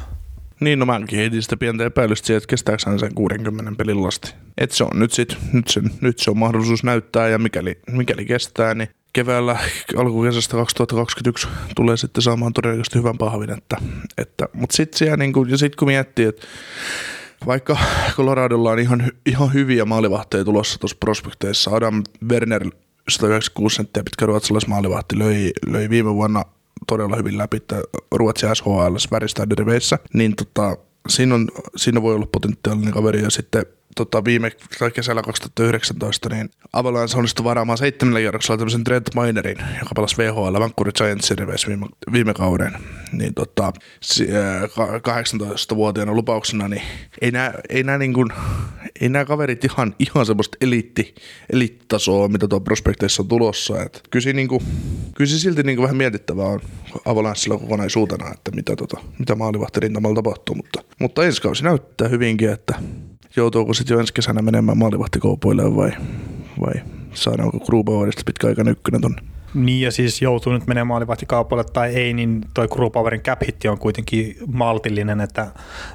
Niin, 0.61 0.78
no 0.78 0.87
mäkin 0.87 1.18
heitin 1.18 1.42
sitä 1.42 1.56
pientä 1.56 1.85
epäilystä 1.85 2.26
siihen, 2.26 2.38
että 2.38 2.49
kestääkö 2.49 2.83
hän 2.87 2.99
sen 2.99 3.14
60 3.14 3.73
pelin 3.78 4.02
lasti. 4.02 4.35
Et 4.59 4.71
se 4.71 4.85
on 4.85 4.90
nyt 4.94 5.12
sit, 5.12 5.37
nyt, 5.52 5.68
sen, 5.68 5.90
nyt 6.00 6.18
se 6.18 6.30
on 6.30 6.38
mahdollisuus 6.38 6.85
näyttää 6.85 7.28
ja 7.28 7.38
mikäli, 7.38 7.78
mikäli 7.90 8.25
kestää, 8.25 8.75
niin 8.75 8.88
keväällä 9.14 9.56
alkukesästä 9.97 10.56
2021 10.56 11.49
tulee 11.76 11.97
sitten 11.97 12.23
saamaan 12.23 12.52
todennäköisesti 12.52 12.99
hyvän 12.99 13.18
pahvin. 13.18 13.50
Että, 13.50 13.76
että, 14.18 14.49
mutta 14.52 14.76
sitten 14.76 15.18
niin 15.18 15.33
kun, 15.33 15.59
sitten 15.59 15.78
kun 15.78 15.88
miettii, 15.88 16.25
että 16.25 16.47
vaikka 17.47 17.76
Coloradolla 18.16 18.71
on 18.71 18.78
ihan, 18.78 19.12
ihan 19.26 19.52
hyviä 19.52 19.85
maalivahteja 19.85 20.44
tulossa 20.44 20.78
tuossa 20.78 20.97
prospekteissa, 21.00 21.71
Adam 21.71 22.02
Werner 22.28 22.62
196 23.09 23.76
senttiä 23.76 24.04
pitkä 24.04 24.26
ruotsalaismaalivahti 24.26 25.18
löi, 25.18 25.52
löi 25.66 25.90
viime 25.90 26.14
vuonna 26.14 26.44
todella 26.87 27.16
hyvin 27.16 27.38
läpi 27.38 27.62
Ruotsin 28.12 28.56
SHL 28.56 28.97
väristä 29.11 29.47
riveissä, 29.59 29.99
niin 30.12 30.37
tota, 30.37 30.76
siinä, 31.09 31.35
on, 31.35 31.49
siinä 31.76 32.02
voi 32.02 32.14
olla 32.14 32.26
potentiaalinen 32.33 32.92
kaveri 32.92 33.23
ja 33.23 33.30
sitten 33.30 33.66
tota, 33.95 34.25
viime 34.25 34.51
kesällä 34.95 35.23
2019, 35.23 36.29
niin 36.29 36.51
Avalanche 36.73 37.17
onnistui 37.19 37.45
varaamaan 37.45 37.79
seitsemällä 37.79 38.21
kierroksella 38.21 38.59
tämmöisen 38.59 38.85
Trent 38.85 39.11
Minerin, 39.15 39.59
joka 39.59 39.95
pelasi 39.95 40.17
VHL 40.19 40.61
Vancouver 40.61 40.93
Giantsin 40.93 41.39
riveissä 41.39 41.69
viime, 41.69 41.87
viime 42.13 42.35
kauden. 42.35 42.73
Niin 43.13 43.35
tota, 43.35 43.73
18-vuotiaana 44.99 46.15
lupauksena, 46.15 46.69
niin 46.69 46.83
ei 47.21 47.31
nämä, 47.31 47.53
ei 47.69 47.83
niin 47.99 48.13
kuin, 48.13 48.29
ei 49.01 49.09
nämä 49.09 49.25
kaverit 49.25 49.65
ihan, 49.65 49.95
ihan 49.99 50.27
semmoista 50.27 50.59
eliitti, 50.61 51.15
eliittitasoa, 51.53 52.29
mitä 52.29 52.49
tuo 52.49 52.61
prospekteissa 52.61 53.23
on 53.23 53.29
tulossa. 53.29 53.83
Et 53.83 54.01
kyllä, 54.11 54.33
niin 54.33 54.49
kuin, 54.49 54.63
kyllä 55.15 55.31
silti 55.31 55.63
niin 55.63 55.77
kuin 55.77 55.83
vähän 55.83 55.97
mietittävää 55.97 56.47
on 56.47 56.61
Avalanchella 57.05 57.59
kokonaisuutena, 57.59 58.31
että 58.35 58.51
mitä, 58.51 58.77
tota, 58.77 59.01
mitä 59.19 59.35
maalivahtirintamalla 59.35 60.15
tapahtuu, 60.15 60.55
mutta, 60.55 60.83
mutta 61.01 61.25
ensi 61.25 61.43
kausi 61.43 61.65
näyttää 61.65 62.09
hyvinkin, 62.09 62.51
että 62.51 62.75
joutuuko 63.37 63.75
sitten 63.75 63.95
jo 63.95 64.00
ensi 64.00 64.12
kesänä 64.12 64.43
menemään 64.43 64.79
maalivahtikoupoille 64.79 65.76
vai, 65.76 65.93
vai 66.61 66.75
saadaanko 67.14 67.61
Grubauerista 67.61 68.23
pitkäaikainen 68.26 68.73
ykkönen 68.73 69.00
tonne? 69.00 69.23
Niin 69.55 69.81
ja 69.81 69.93
siis 69.93 70.23
joutuu 70.23 70.53
nyt 70.53 70.67
menemään 70.67 70.87
maalivahtikaupalle 70.87 71.64
tai 71.64 71.95
ei, 71.95 72.12
niin 72.12 72.41
toi 72.55 72.69
Grubauerin 72.69 73.21
cap 73.21 73.43
on 73.71 73.79
kuitenkin 73.79 74.37
maltillinen, 74.47 75.21
että 75.21 75.47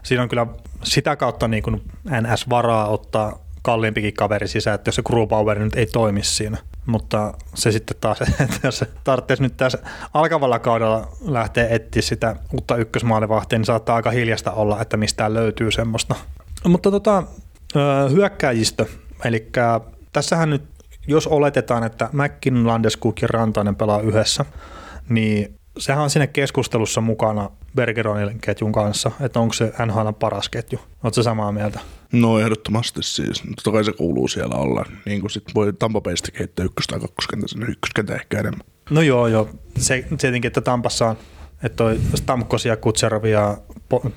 siinä 0.03 0.23
on 0.23 0.29
kyllä 0.29 0.47
sitä 0.83 1.15
kautta 1.15 1.47
niin 1.47 1.63
kuin 1.63 1.81
NS-varaa 2.21 2.87
ottaa 2.87 3.39
kalliimpikin 3.61 4.13
kaveri 4.13 4.47
sisään, 4.47 4.75
että 4.75 4.87
jos 4.87 4.95
se 4.95 5.01
Grubauer 5.03 5.59
nyt 5.59 5.75
ei 5.75 5.85
toimi 5.85 6.23
siinä. 6.23 6.57
Mutta 6.85 7.33
se 7.53 7.71
sitten 7.71 7.97
taas, 8.01 8.21
että 8.43 8.59
jos 8.63 8.85
tarvitsisi 9.03 9.41
nyt 9.41 9.57
tässä 9.57 9.77
alkavalla 10.13 10.59
kaudella 10.59 11.07
lähteä 11.21 11.67
etsiä 11.69 12.01
sitä 12.01 12.35
uutta 12.53 12.75
ykkösmaalivahtia, 12.75 13.59
niin 13.59 13.65
saattaa 13.65 13.95
aika 13.95 14.11
hiljasta 14.11 14.51
olla, 14.51 14.81
että 14.81 14.97
mistään 14.97 15.33
löytyy 15.33 15.71
semmoista. 15.71 16.15
Mutta 16.65 16.91
tota, 16.91 17.23
hyökkäjistö, 18.11 18.85
eli 19.25 19.49
tässähän 20.13 20.49
nyt, 20.49 20.63
jos 21.07 21.27
oletetaan, 21.27 21.83
että 21.83 22.09
Mäkkin, 22.11 22.67
Landeskuk 22.67 23.21
ja 23.21 23.27
Rantanen 23.27 23.75
pelaa 23.75 24.01
yhdessä, 24.01 24.45
niin 25.09 25.59
sehän 25.77 26.03
on 26.03 26.09
sinne 26.09 26.27
keskustelussa 26.27 27.01
mukana 27.01 27.49
Bergeronin 27.75 28.39
ketjun 28.41 28.71
kanssa, 28.71 29.11
että 29.21 29.39
onko 29.39 29.53
se 29.53 29.73
NHL 29.85 30.09
paras 30.19 30.49
ketju. 30.49 30.79
Oletko 31.03 31.23
samaa 31.23 31.51
mieltä? 31.51 31.79
No 32.11 32.39
ehdottomasti 32.39 33.03
siis. 33.03 33.43
Totta 33.55 33.71
kai 33.71 33.83
se 33.83 33.93
kuuluu 33.93 34.27
siellä 34.27 34.55
olla. 34.55 34.85
Niin 35.05 35.21
kuin 35.21 35.31
sitten 35.31 35.55
voi 35.55 35.73
Tampa 35.73 36.01
Baysta 36.01 36.31
heittää 36.39 36.65
ykkös- 36.65 36.87
tai 36.87 36.99
kakkoskentä 36.99 37.47
sinne, 37.47 37.65
ykköskentä 37.65 38.15
ehkä 38.15 38.39
enemmän. 38.39 38.67
No 38.89 39.01
joo, 39.01 39.27
joo. 39.27 39.49
Se, 39.77 40.05
tietenkin, 40.17 40.47
että 40.47 40.61
Tampassa 40.61 41.07
on, 41.07 41.17
että 41.63 41.75
toi 41.75 41.99
Stamkos 42.15 42.65
ja 42.65 42.77
Kutserov 42.77 43.25
ja 43.25 43.57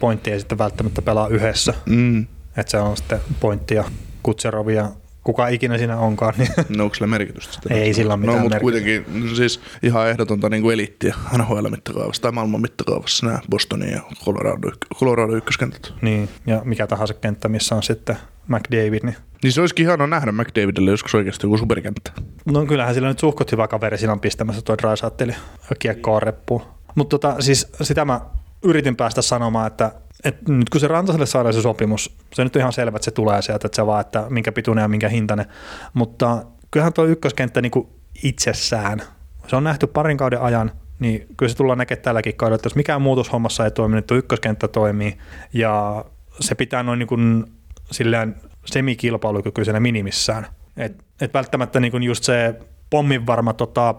pointti 0.00 0.30
ei 0.30 0.38
sitten 0.38 0.58
välttämättä 0.58 1.02
pelaa 1.02 1.28
yhdessä. 1.28 1.74
Mm. 1.86 2.26
Että 2.56 2.70
se 2.70 2.78
on 2.78 2.96
sitten 2.96 3.20
pointti 3.40 3.74
ja 3.74 3.84
Kutserov 4.22 4.68
ja 4.68 4.88
kuka 5.24 5.48
ikinä 5.48 5.78
siinä 5.78 5.98
onkaan. 5.98 6.34
Niin 6.38 6.48
no 6.76 6.84
onko 6.84 6.94
sillä 6.94 7.06
merkitystä? 7.06 7.52
Sitten? 7.52 7.76
Ei 7.76 7.94
sillä 7.94 8.14
ole 8.14 8.20
mitään 8.20 8.36
No 8.38 8.42
mutta 8.42 8.60
kuitenkin 8.60 9.04
siis 9.36 9.60
ihan 9.82 10.08
ehdotonta 10.08 10.48
niin 10.48 10.62
kuin 10.62 10.74
eliittiä 10.74 11.14
NHL 11.38 11.68
mittakaavassa 11.68 12.22
tai 12.22 12.32
maailman 12.32 12.60
mittakaavassa 12.60 13.26
nämä 13.26 13.38
Bostonin 13.50 13.90
ja 13.90 14.00
Colorado, 14.24 14.70
Colorado 14.94 15.36
ykköskentät. 15.36 15.92
Niin, 16.02 16.28
ja 16.46 16.62
mikä 16.64 16.86
tahansa 16.86 17.14
kenttä, 17.14 17.48
missä 17.48 17.74
on 17.74 17.82
sitten 17.82 18.16
McDavid. 18.48 19.00
Niin, 19.02 19.16
niin 19.42 19.52
se 19.52 19.60
olisikin 19.60 19.86
hienoa 19.86 20.06
nähdä 20.06 20.32
McDavidille 20.32 20.90
joskus 20.90 21.14
oikeasti 21.14 21.46
joku 21.46 21.58
superkenttä. 21.58 22.12
No 22.44 22.66
kyllähän 22.66 22.94
sillä 22.94 23.08
nyt 23.08 23.18
suhkot 23.18 23.52
hyvä 23.52 23.68
kaveri, 23.68 23.98
siinä 23.98 24.12
on 24.12 24.20
pistämässä 24.20 24.62
tuo 24.62 24.78
Drysaitteli 24.78 25.34
kiekkoon 25.78 26.22
reppuun. 26.22 26.62
Mutta 26.94 27.18
tota, 27.18 27.42
siis 27.42 27.72
sitä 27.82 28.04
mä 28.04 28.20
yritin 28.62 28.96
päästä 28.96 29.22
sanomaan, 29.22 29.66
että, 29.66 29.92
että 30.24 30.52
nyt 30.52 30.70
kun 30.70 30.80
se 30.80 30.88
Rantaselle 30.88 31.26
saadaan 31.26 31.54
se 31.54 31.62
sopimus, 31.62 32.16
se 32.34 32.44
nyt 32.44 32.56
on 32.56 32.60
ihan 32.60 32.72
selvä, 32.72 32.96
että 32.96 33.04
se 33.04 33.10
tulee 33.10 33.42
sieltä, 33.42 33.66
että 33.66 33.76
se 33.76 33.86
vaan, 33.86 34.00
että 34.00 34.26
minkä 34.30 34.52
pituinen 34.52 34.82
ja 34.82 34.88
minkä 34.88 35.08
hintainen, 35.08 35.46
mutta 35.94 36.44
kyllähän 36.70 36.92
tuo 36.92 37.04
ykköskenttä 37.04 37.62
niin 37.62 37.70
kuin 37.70 37.88
itsessään, 38.22 39.02
se 39.46 39.56
on 39.56 39.64
nähty 39.64 39.86
parin 39.86 40.16
kauden 40.16 40.40
ajan, 40.40 40.72
niin 40.98 41.26
kyllä 41.36 41.50
se 41.50 41.56
tullaan 41.56 41.78
näkemään 41.78 42.02
tälläkin 42.02 42.36
kaudella, 42.36 42.54
että 42.54 42.66
jos 42.66 42.74
mikään 42.74 43.02
muutos 43.02 43.32
hommassa 43.32 43.64
ei 43.64 43.70
toimi, 43.70 43.94
niin 43.94 44.04
tuo 44.04 44.16
ykköskenttä 44.16 44.68
toimii 44.68 45.18
ja 45.52 46.04
se 46.40 46.54
pitää 46.54 46.82
noin 46.82 46.98
niin 46.98 47.06
kuin 47.06 47.44
silleen 47.90 48.36
semikilpailukykyisenä 48.64 49.80
minimissään. 49.80 50.46
Et, 50.76 51.04
et 51.20 51.34
välttämättä 51.34 51.80
niin 51.80 51.90
kuin 51.90 52.02
just 52.02 52.24
se 52.24 52.54
pommin 52.90 53.26
varma 53.26 53.52
tota, 53.52 53.94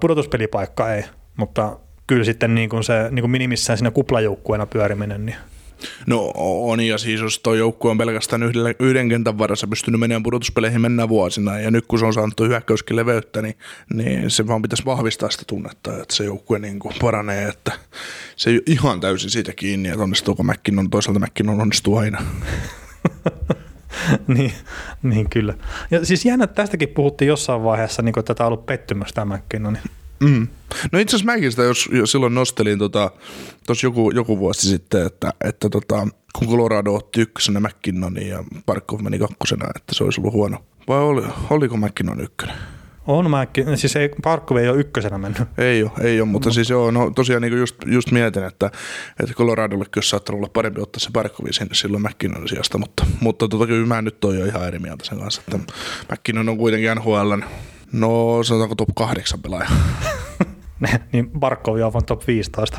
pudotuspelipaikka 0.00 0.94
ei, 0.94 1.04
mutta 1.36 1.78
kyllä 2.08 2.24
sitten 2.24 2.54
niin 2.54 2.68
kuin 2.68 2.84
se 2.84 3.08
niin 3.10 3.22
kuin 3.22 3.30
minimissään 3.30 3.78
siinä 3.78 3.90
kuplajoukkueena 3.90 4.66
pyöriminen. 4.66 5.26
Niin. 5.26 5.36
No 6.06 6.32
on, 6.34 6.80
ja 6.80 6.98
siis 6.98 7.20
jos 7.20 7.38
tuo 7.38 7.54
joukkue 7.54 7.90
on 7.90 7.98
pelkästään 7.98 8.42
yhden, 8.42 8.74
yhden 8.80 9.08
kentän 9.08 9.38
varassa 9.38 9.66
pystynyt 9.66 10.00
menemään 10.00 10.22
pudotuspeleihin 10.22 10.80
mennä 10.80 11.08
vuosina, 11.08 11.60
ja 11.60 11.70
nyt 11.70 11.86
kun 11.86 11.98
se 11.98 12.06
on 12.06 12.14
saanut 12.14 12.40
hyökkäyskin 12.40 12.96
leveyttä, 12.96 13.42
niin, 13.42 13.54
niin 13.94 14.30
se 14.30 14.46
vaan 14.46 14.62
pitäisi 14.62 14.84
vahvistaa 14.84 15.30
sitä 15.30 15.44
tunnetta, 15.46 16.02
että 16.02 16.14
se 16.14 16.24
joukkue 16.24 16.58
niin 16.58 16.78
kuin 16.78 16.94
paranee, 17.00 17.48
että 17.48 17.72
se 18.36 18.50
ei 18.50 18.56
ole 18.56 18.62
ihan 18.66 19.00
täysin 19.00 19.30
siitä 19.30 19.52
kiinni, 19.52 19.88
että 19.88 20.02
onnistuuko 20.02 20.44
on 20.78 20.90
toisaalta 20.90 21.20
on 21.48 21.60
onnistuu 21.60 21.96
aina. 21.96 22.22
niin, 24.34 24.52
niin, 25.02 25.30
kyllä. 25.30 25.54
Ja 25.90 26.04
siis 26.04 26.24
jännä, 26.24 26.44
että 26.44 26.62
tästäkin 26.62 26.88
puhuttiin 26.88 27.28
jossain 27.28 27.64
vaiheessa, 27.64 28.02
niin 28.02 28.12
kuin, 28.12 28.22
että 28.22 28.34
tämä 28.34 28.46
on 28.46 28.52
ollut 28.52 28.66
pettymys 28.66 29.12
tämä 29.12 29.36
McKinnon. 29.36 29.72
Niin 29.72 29.97
Mm. 30.20 30.48
No 30.92 30.98
itse 30.98 31.16
asiassa 31.16 31.32
mäkin 31.32 31.50
sitä 31.50 31.62
jos, 31.62 31.88
jos 31.92 32.12
silloin 32.12 32.34
nostelin 32.34 32.78
tota, 32.78 33.10
tuossa 33.66 33.86
joku, 33.86 34.10
joku 34.10 34.38
vuosi 34.38 34.68
sitten, 34.68 35.06
että, 35.06 35.32
että 35.44 35.70
tota, 35.70 36.08
kun 36.38 36.48
Colorado 36.48 36.94
otti 36.94 37.20
ykkösenä 37.20 37.60
McKinnonin 37.60 38.28
ja 38.28 38.44
Parkov 38.66 39.00
meni 39.00 39.18
kakkosena, 39.18 39.66
että 39.76 39.94
se 39.94 40.04
olisi 40.04 40.20
ollut 40.20 40.34
huono. 40.34 40.64
Vai 40.88 40.98
oli, 40.98 41.22
oliko 41.50 41.76
McKinnon 41.76 42.20
ykkönen? 42.20 42.56
On 43.08 43.30
mäkin, 43.30 43.78
siis 43.78 43.96
ei, 43.96 44.10
Parkov 44.22 44.56
ei 44.56 44.68
ole 44.68 44.80
ykkösenä 44.80 45.18
mennyt. 45.18 45.42
Ei 45.58 45.82
ole, 45.82 45.90
ei 46.00 46.20
ole 46.20 46.28
mutta 46.28 46.48
no. 46.48 46.52
siis 46.52 46.70
joo, 46.70 46.90
no 46.90 47.10
tosiaan 47.10 47.42
niin 47.42 47.58
just, 47.58 47.76
just 47.86 48.10
mietin, 48.10 48.44
että, 48.44 48.70
että 49.20 49.34
Coloradolle 49.34 49.84
kyllä 49.90 50.04
saattanut 50.04 50.38
olla 50.38 50.50
parempi 50.52 50.80
ottaa 50.80 51.00
se 51.00 51.10
Parkovi 51.12 51.52
sinne 51.52 51.74
silloin 51.74 52.02
McKinnonin 52.02 52.48
sijasta, 52.48 52.78
mutta, 52.78 53.06
mutta 53.20 53.48
tota, 53.48 53.66
kyllä 53.66 53.86
mä 53.86 54.02
nyt 54.02 54.24
on 54.24 54.38
jo 54.38 54.44
ihan 54.44 54.68
eri 54.68 54.78
mieltä 54.78 55.04
sen 55.04 55.18
kanssa, 55.18 55.42
että 55.46 55.72
McKinnon 56.12 56.48
on 56.48 56.58
kuitenkin 56.58 56.90
NHL 56.94 57.32
No 57.92 58.42
sanotaanko 58.42 58.74
top 58.74 58.88
8 58.94 59.42
pelaaja. 59.42 59.68
niin 61.12 61.30
Barkovi 61.38 61.82
on 61.82 62.04
top 62.06 62.26
15. 62.26 62.78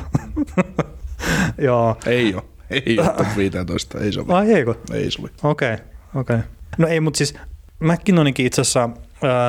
Joo. 1.58 1.96
Ei 2.06 2.34
ole. 2.34 2.44
Ei 2.70 3.00
ole 3.00 3.08
top 3.08 3.28
15, 3.38 4.00
ei 4.00 4.12
sovi. 4.12 4.34
Ai 4.34 4.54
eikö? 4.54 4.76
Ei 4.94 5.12
sovi. 5.12 5.28
Okei, 5.44 5.74
okay, 5.74 5.86
okei. 6.16 6.36
Okay. 6.36 6.50
No 6.78 6.88
ei, 6.88 7.00
mutta 7.00 7.18
siis 7.18 7.36
McKinnoninkin 7.80 8.46
itse 8.46 8.62
asiassa 8.62 8.90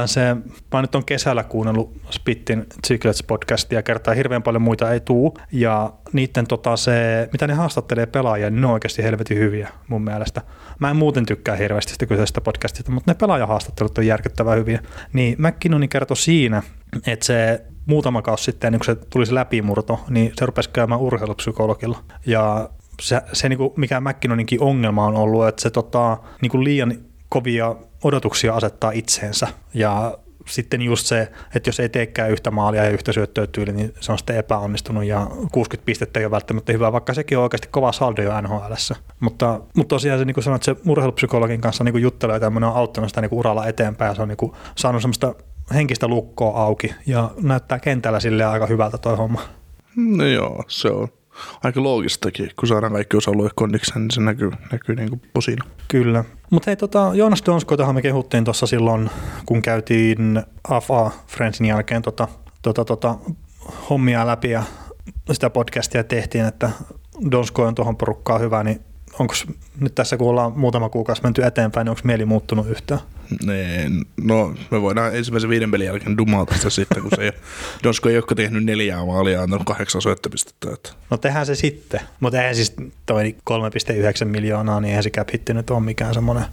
se, 0.07 0.37
mä 0.73 0.81
nyt 0.81 0.95
on 0.95 1.05
kesällä 1.05 1.45
kuunnellut 1.45 1.97
Spittin 2.11 2.67
Secrets 2.87 3.23
podcastia, 3.23 3.83
kertaa 3.83 4.15
hirveän 4.15 4.43
paljon 4.43 4.63
muita 4.63 4.93
ei 4.93 5.01
tuu, 5.01 5.39
ja 5.53 5.93
niiden 6.13 6.47
tota 6.47 6.77
se, 6.77 7.29
mitä 7.33 7.47
ne 7.47 7.55
haastattelee 7.55 8.07
pelaajia, 8.07 8.51
niin 8.51 8.61
ne 8.61 8.67
on 8.67 8.73
oikeasti 8.73 9.03
helvetin 9.03 9.39
hyviä 9.39 9.69
mun 9.89 10.03
mielestä. 10.03 10.43
Mä 10.79 10.91
en 10.91 10.97
muuten 10.97 11.27
tykkää 11.27 11.57
hirveästi 11.57 11.93
sitä 11.93 12.07
kyseisestä 12.07 12.41
podcastista, 12.41 12.93
mutta 12.93 13.11
ne 13.11 13.15
pelaajahaastattelut 13.15 13.99
on 13.99 14.07
järkyttävän 14.07 14.59
hyviä. 14.59 14.81
Niin 15.13 15.37
McKinnoni 15.39 15.89
kertoi 15.89 16.17
siinä, 16.17 16.63
että 17.07 17.27
se 17.27 17.65
muutama 17.87 18.23
kausi 18.23 18.45
sitten, 18.45 18.73
kun 18.73 18.85
se 18.85 18.95
tuli 18.95 19.27
se 19.27 19.35
läpimurto, 19.35 20.01
niin 20.09 20.33
se 20.37 20.47
rupesi 20.47 20.71
käymään 20.71 21.01
urheilupsykologilla. 21.01 21.99
Ja 22.27 22.71
se, 23.01 23.21
se 23.33 23.49
niin 23.49 23.59
kuin 23.59 23.73
mikä 23.77 24.01
McKinnoninkin 24.01 24.61
ongelma 24.61 25.07
on 25.07 25.15
ollut, 25.15 25.49
että 25.49 25.63
se 25.63 25.71
tota, 25.71 26.19
niin 26.43 26.51
kuin 26.51 26.65
liian 26.65 26.95
kovia 27.29 27.77
odotuksia 28.05 28.55
asettaa 28.55 28.91
itseensä. 28.91 29.49
Ja 29.75 30.19
sitten 30.47 30.83
just 30.83 31.07
se, 31.07 31.33
että 31.55 31.69
jos 31.69 31.81
ei 31.81 31.89
teekään 31.89 32.31
yhtä 32.31 32.51
maalia 32.51 32.85
ja 32.85 32.91
yhtä 32.91 33.13
syöttöä 33.13 33.47
tyyli, 33.47 33.73
niin 33.73 33.95
se 34.01 34.13
on 34.13 34.19
sitten 34.19 34.37
epäonnistunut 34.37 35.05
ja 35.05 35.27
60 35.53 35.87
pistettä 35.87 36.21
ei 36.21 36.27
ole 36.27 36.31
välttämättä 36.31 36.73
hyvä, 36.73 36.93
vaikka 36.93 37.15
sekin 37.15 37.39
on 37.39 37.43
oikeasti 37.43 37.69
kova 37.71 37.93
saldo 37.93 38.23
jo 38.23 38.41
nhl 38.41 38.75
mutta, 39.21 39.61
mutta 39.77 39.95
tosiaan 39.95 40.19
se, 40.19 40.25
niin 40.25 40.35
kuin 40.35 40.45
sanoit, 40.45 40.63
se 40.63 40.77
urheilupsykologin 40.87 41.61
kanssa 41.61 41.85
niin 41.85 42.03
juttelee 42.03 42.41
tämmöinen 42.41 42.71
on 42.71 42.77
auttanut 42.77 43.11
sitä 43.11 43.21
niin 43.21 43.31
uralla 43.33 43.67
eteenpäin 43.67 44.09
ja 44.09 44.15
se 44.15 44.23
on 44.23 44.29
niin 44.29 44.37
kuin 44.37 44.53
saanut 44.77 45.03
semmoista 45.03 45.35
henkistä 45.75 46.09
lukkoa 46.09 46.63
auki 46.63 46.95
ja 47.07 47.31
näyttää 47.43 47.79
kentällä 47.79 48.21
sille 48.21 48.45
aika 48.45 48.67
hyvältä 48.67 48.99
toi 48.99 49.17
homma. 49.17 49.41
No 49.97 50.27
joo, 50.27 50.65
se 50.69 50.89
on 50.89 51.09
aika 51.65 51.83
loogistakin, 51.83 52.51
kun 52.59 52.69
saadaan 52.69 52.93
kaikki 52.93 53.17
osa-alueet 53.17 53.53
kondikseen, 53.55 54.01
niin 54.01 54.11
se 54.11 54.21
näkyy, 54.21 54.51
näkyy 54.73 54.97
niin 54.97 55.09
kuin 55.09 55.23
posina. 55.33 55.65
Kyllä. 55.89 56.25
Mutta 56.51 56.71
hei, 56.71 56.77
tota, 56.77 57.11
Joonas 57.15 57.43
Donskoitahan 57.47 57.95
me 57.95 58.03
kehuttiin 58.03 58.45
tuossa 58.45 58.67
silloin, 58.67 59.11
kun 59.47 59.63
käytiin 59.63 60.43
AFA 60.69 61.11
Friendsin 61.27 61.67
jälkeen 61.67 62.03
tota, 62.03 62.29
tota, 62.63 62.85
tota, 62.85 63.15
hommia 63.91 64.27
läpi 64.27 64.51
ja 64.51 64.63
sitä 65.33 65.51
podcastia 65.51 66.05
tehtiin, 66.05 66.45
että 66.45 66.71
Donsko 67.31 67.63
on 67.63 67.75
tuohon 67.75 67.97
porukkaan 67.97 68.41
hyvä, 68.41 68.65
niin 68.65 68.81
onko 69.19 69.35
nyt 69.81 69.95
tässä 69.95 70.17
kun 70.17 70.29
ollaan 70.29 70.59
muutama 70.59 70.89
kuukausi 70.89 71.23
menty 71.23 71.45
eteenpäin, 71.45 71.85
niin 71.85 71.91
onko 71.91 72.01
mieli 72.05 72.25
muuttunut 72.25 72.67
yhtään? 72.69 73.01
Nee, 73.45 73.91
no 74.23 74.55
me 74.71 74.83
voidaan 74.83 75.17
ensimmäisen 75.17 75.51
viiden 75.51 75.71
pelin 75.71 75.87
jälkeen 75.87 76.17
dumata 76.17 76.55
sitä 76.55 76.71
sitten, 76.71 77.03
kun 77.03 77.11
se 77.17 77.23
ei, 77.23 77.33
Donsko 77.85 78.09
ei 78.09 78.17
ole 78.17 78.25
tehnyt 78.37 78.65
neljää 78.65 79.05
maalia 79.05 79.33
ja 79.33 79.43
antanut 79.43 79.67
kahdeksan 79.67 80.03
syöttöpistettä. 80.03 80.71
Että. 80.75 80.91
No 81.11 81.17
tehdään 81.17 81.47
se 81.47 81.55
sitten, 81.55 82.01
mutta 82.21 82.39
eihän 82.39 82.55
siis 82.55 82.77
toi 83.07 83.37
3,9 83.51 84.25
miljoonaa, 84.25 84.81
niin 84.81 84.89
eihän 84.89 85.03
se 85.03 85.11
cap 85.11 85.29
nyt 85.49 85.71
ole 85.71 85.81
mikään 85.81 86.15
semmoinen 86.15 86.45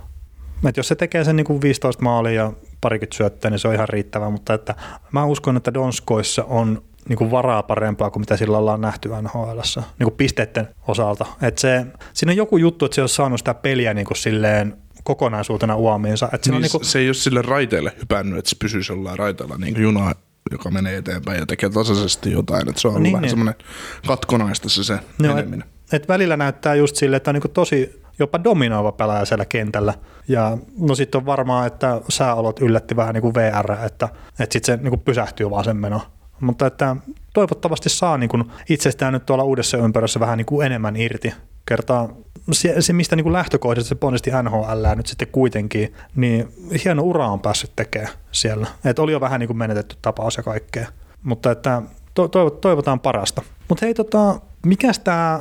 et 0.70 0.78
jos 0.78 0.88
se 0.88 0.96
tekee 0.96 1.24
sen 1.24 1.36
niin 1.36 1.46
kuin 1.46 1.62
15 1.62 2.04
maalia 2.04 2.44
ja 2.44 2.54
parikymmentä 2.82 3.18
syöttöä, 3.18 3.52
niin 3.52 3.60
se 3.60 3.68
on 3.68 3.74
ihan 3.74 3.90
riittävä, 3.90 4.30
mutta 4.30 4.54
että 4.54 4.76
mä 5.12 5.26
uskon, 5.26 5.58
että 5.58 5.74
Donskoissa 5.74 6.44
on 6.44 6.82
niin 7.10 7.18
kuin 7.18 7.32
varaa 7.32 7.64
parempaa 7.64 8.10
kuin 8.12 8.22
mitä 8.22 8.38
sillä 8.38 8.58
ollaan 8.58 8.82
nähty 8.82 9.10
NHL, 9.22 9.60
niin 10.00 10.04
kuin 10.04 10.18
pisteiden 10.18 10.68
osalta. 10.88 11.26
Et 11.42 11.58
se, 11.58 11.86
siinä 12.14 12.32
on 12.32 12.38
joku 12.38 12.58
juttu, 12.58 12.86
että 12.86 12.96
se 12.96 13.02
on 13.02 13.10
saanut 13.10 13.40
sitä 13.40 13.54
peliä 13.54 13.94
niin 13.94 14.06
kuin 14.08 14.18
silleen 14.18 14.78
kokonaisuutena 15.04 15.76
uomiinsa. 15.76 16.30
Et 16.34 16.46
niin, 16.46 16.56
on 16.56 16.62
niin 16.62 16.72
kuin... 16.72 16.86
Se 16.86 17.00
ei 17.00 17.08
ole 17.08 17.14
sille 17.14 17.42
raiteelle 17.42 17.94
hypännyt, 18.02 18.40
että 18.40 18.50
se 18.50 18.56
pysyisi 18.60 18.92
jollain 18.92 19.20
raiteella 19.20 19.58
niin 19.58 19.74
kuin 19.74 19.84
juna, 19.84 20.16
joka 20.52 20.72
menee 20.72 20.98
eteenpäin 20.98 21.40
ja 21.40 21.46
tekee 21.46 21.70
tasaisesti 21.70 22.32
jotain. 22.32 22.70
Että 22.70 22.82
se 22.82 22.88
on 22.88 23.04
niin, 23.04 23.14
vähän 23.14 23.22
niin. 23.22 23.30
semmoinen 23.30 23.56
katkonaista 24.08 24.70
se, 24.70 24.84
se 24.84 24.94
no, 24.94 25.28
meneminen. 25.36 25.68
Et, 25.68 25.94
et 25.94 26.08
välillä 26.08 26.38
näyttää 26.38 26.76
just 26.76 26.96
sille, 26.96 27.16
että 27.16 27.32
on 27.32 27.36
niin 27.36 27.52
tosi 27.54 28.02
jopa 28.20 28.44
dominoiva 28.44 28.92
pelaaja 28.92 29.26
siellä 29.26 29.46
kentällä. 29.46 29.94
Ja 30.28 30.58
no 30.80 30.96
sitten 30.96 31.20
on 31.20 31.26
varmaan, 31.26 31.68
että 31.68 32.02
sääolot 32.10 32.60
yllätti 32.60 32.96
vähän 32.96 33.14
niin 33.14 33.22
kuin 33.22 33.34
VR, 33.34 33.72
että, 33.72 34.10
että 34.40 34.54
sitten 34.54 34.78
se 34.78 34.84
niin 34.84 34.90
kuin 34.90 35.02
pysähtyy 35.02 35.50
vaan 35.50 35.64
sen 35.64 35.78
meno. 35.78 36.02
Mutta 36.40 36.68
että 36.68 36.96
toivottavasti 37.34 37.90
saa 37.90 38.18
niin 38.18 38.30
kuin 38.30 38.44
itsestään 38.70 39.14
nyt 39.14 39.26
tuolla 39.26 39.44
uudessa 39.44 39.78
ympärössä 39.78 40.20
vähän 40.20 40.38
niin 40.38 40.46
kuin 40.46 40.66
enemmän 40.66 40.96
irti. 40.96 41.34
Kertaa 41.68 42.10
se, 42.52 42.82
se 42.82 42.94
mistä 42.94 43.16
niin 43.16 43.34
lähtökohdista 43.34 43.90
se 43.90 43.96
ponnisti 43.96 44.32
NHL 44.44 44.96
nyt 44.96 45.08
sitten 45.08 45.28
kuitenkin, 45.32 45.94
niin 46.16 46.48
hieno 46.84 47.04
ura 47.04 47.28
on 47.28 47.40
päässyt 47.40 47.72
tekemään 47.76 48.14
siellä. 48.32 48.68
Et 48.86 49.00
oli 49.00 49.12
jo 49.12 49.22
vähän 49.22 49.40
niin 49.40 49.48
kuin 49.48 49.58
menetetty 49.58 49.96
tapaus 50.02 50.38
ja 50.38 50.44
kaikkea. 50.44 50.88
Mutta 51.24 51.52
että 51.52 51.82
to, 52.14 52.28
toivotaan 52.50 53.00
parasta. 53.00 53.42
Mutta 53.70 53.86
hei, 53.86 53.94
tota, 53.94 54.40
mikäs 54.66 55.00
tämä 55.00 55.40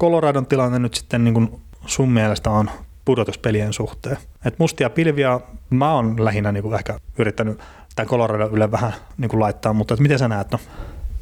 Coloradon 0.00 0.46
tilanne 0.46 0.78
nyt 0.78 0.94
sitten 0.94 1.24
niin 1.24 1.34
kuin 1.34 1.60
sun 1.86 2.08
mielestä 2.08 2.50
on 2.50 2.70
pudotuspelien 3.04 3.72
suhteen? 3.72 4.16
Et 4.44 4.58
mustia 4.58 4.90
pilviä 4.90 5.40
mä 5.70 5.94
oon 5.94 6.24
lähinnä 6.24 6.52
niin 6.52 6.62
kuin 6.62 6.74
ehkä 6.74 6.98
yrittänyt 7.18 7.60
tämän 7.96 8.08
Colorado 8.08 8.48
Yle 8.52 8.70
vähän 8.70 8.92
niin 9.18 9.28
kuin 9.28 9.40
laittaa, 9.40 9.72
mutta 9.72 9.96
miten 9.96 10.18
sä 10.18 10.28
näet? 10.28 10.50
No? 10.50 10.58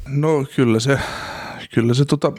no 0.07 0.45
kyllä 0.55 0.79
se, 0.79 0.99
kyllä 1.73 1.93
se 1.93 2.05
tota, 2.05 2.31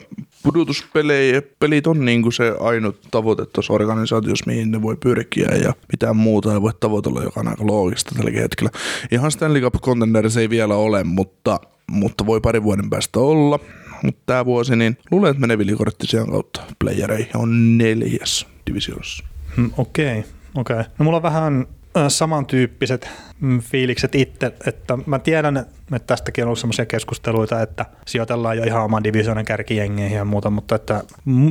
pudotuspelit 0.43 1.87
on 1.87 2.05
niin 2.05 2.21
kuin 2.21 2.33
se 2.33 2.53
ainut 2.59 3.01
tavoite 3.11 3.45
tuossa 3.45 3.73
organisaatiossa, 3.73 4.45
mihin 4.47 4.71
ne 4.71 4.81
voi 4.81 4.97
pyrkiä 4.97 5.49
ja 5.63 5.73
mitään 5.91 6.15
muuta 6.15 6.53
ei 6.53 6.61
voi 6.61 6.71
tavoitella, 6.79 7.23
joka 7.23 7.39
on 7.39 7.47
aika 7.47 7.67
loogista 7.67 8.15
tällä 8.15 8.41
hetkellä. 8.41 8.71
Ihan 9.11 9.31
Stanley 9.31 9.61
Cup 9.61 9.75
Contenders 9.75 10.37
ei 10.37 10.49
vielä 10.49 10.75
ole, 10.75 11.03
mutta, 11.03 11.59
mutta 11.91 12.25
voi 12.25 12.41
pari 12.41 12.63
vuoden 12.63 12.89
päästä 12.89 13.19
olla 13.19 13.59
mutta 14.03 14.21
tämä 14.25 14.45
vuosi, 14.45 14.75
niin 14.75 14.97
luulen, 15.11 15.31
että 15.31 15.41
menee 15.41 15.57
vilikorttisijan 15.57 16.29
kautta 16.29 16.61
playereihin. 16.79 17.37
On 17.37 17.77
neljäs 17.77 18.47
divisiossa. 18.67 19.23
Hmm, 19.55 19.71
okei, 19.77 20.19
okay, 20.19 20.31
okei. 20.55 20.79
Okay. 20.79 20.91
No 20.99 21.03
mulla 21.03 21.17
on 21.17 21.23
vähän 21.23 21.67
samantyyppiset 22.07 23.09
mm, 23.39 23.61
fiilikset 23.61 24.15
itse, 24.15 24.53
että 24.67 24.97
mä 25.05 25.19
tiedän, 25.19 25.57
että 25.57 26.07
tästäkin 26.07 26.43
on 26.43 26.47
ollut 26.47 26.59
sellaisia 26.59 26.85
keskusteluita, 26.85 27.61
että 27.61 27.85
sijoitellaan 28.07 28.57
jo 28.57 28.63
ihan 28.63 28.83
oman 28.83 29.03
divisionen 29.03 29.45
kärkijengeihin 29.45 30.17
ja 30.17 30.25
muuta, 30.25 30.49
mutta 30.49 30.75
että 30.75 31.03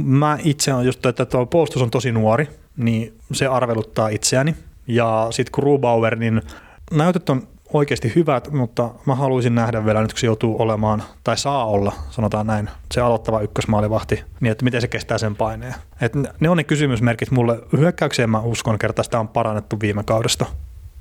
mä 0.05 0.39
itse 0.45 0.75
on 0.75 0.87
just, 0.87 1.07
että 1.07 1.27
tuo 1.27 1.47
puolustus 1.47 1.83
on 1.83 1.91
tosi 1.91 2.13
nuori, 2.13 2.49
niin 2.77 3.15
se 3.33 3.47
arveluttaa 3.47 4.09
itseäni. 4.09 4.55
Ja 4.87 5.27
sitten 5.31 5.53
Grubauer, 5.55 6.17
niin 6.17 6.43
näytöt 6.91 7.31
on 7.31 7.49
oikeasti 7.73 8.13
hyvät, 8.17 8.51
mutta 8.53 8.91
mä 9.07 9.15
haluaisin 9.15 9.55
nähdä 9.55 9.85
vielä 9.85 10.03
nyt, 10.03 10.13
kun 10.13 10.21
se 10.21 10.27
joutuu 10.27 10.63
olemaan, 10.63 11.03
tai 11.25 11.37
saa 11.37 11.65
olla, 11.67 11.93
sanotaan 12.11 12.47
näin, 12.47 12.71
se 12.93 13.01
aloittava 13.01 13.41
ykkösmaalivahti, 13.41 14.25
niin 14.41 14.53
että 14.53 14.65
miten 14.65 14.81
se 14.81 14.89
kestää 14.89 15.19
sen 15.19 15.37
paineen. 15.37 15.75
Et 16.01 16.13
ne 16.41 16.49
on 16.49 16.57
ne 16.57 16.65
kysymysmerkit 16.65 17.31
mulle. 17.31 17.59
Hyökkäykseen 17.77 18.31
mä 18.31 18.41
uskon, 18.41 18.79
kertaa 18.79 19.03
sitä 19.03 19.21
on 19.21 19.29
parannettu 19.29 19.81
viime 19.81 20.03
kaudesta. 20.03 20.47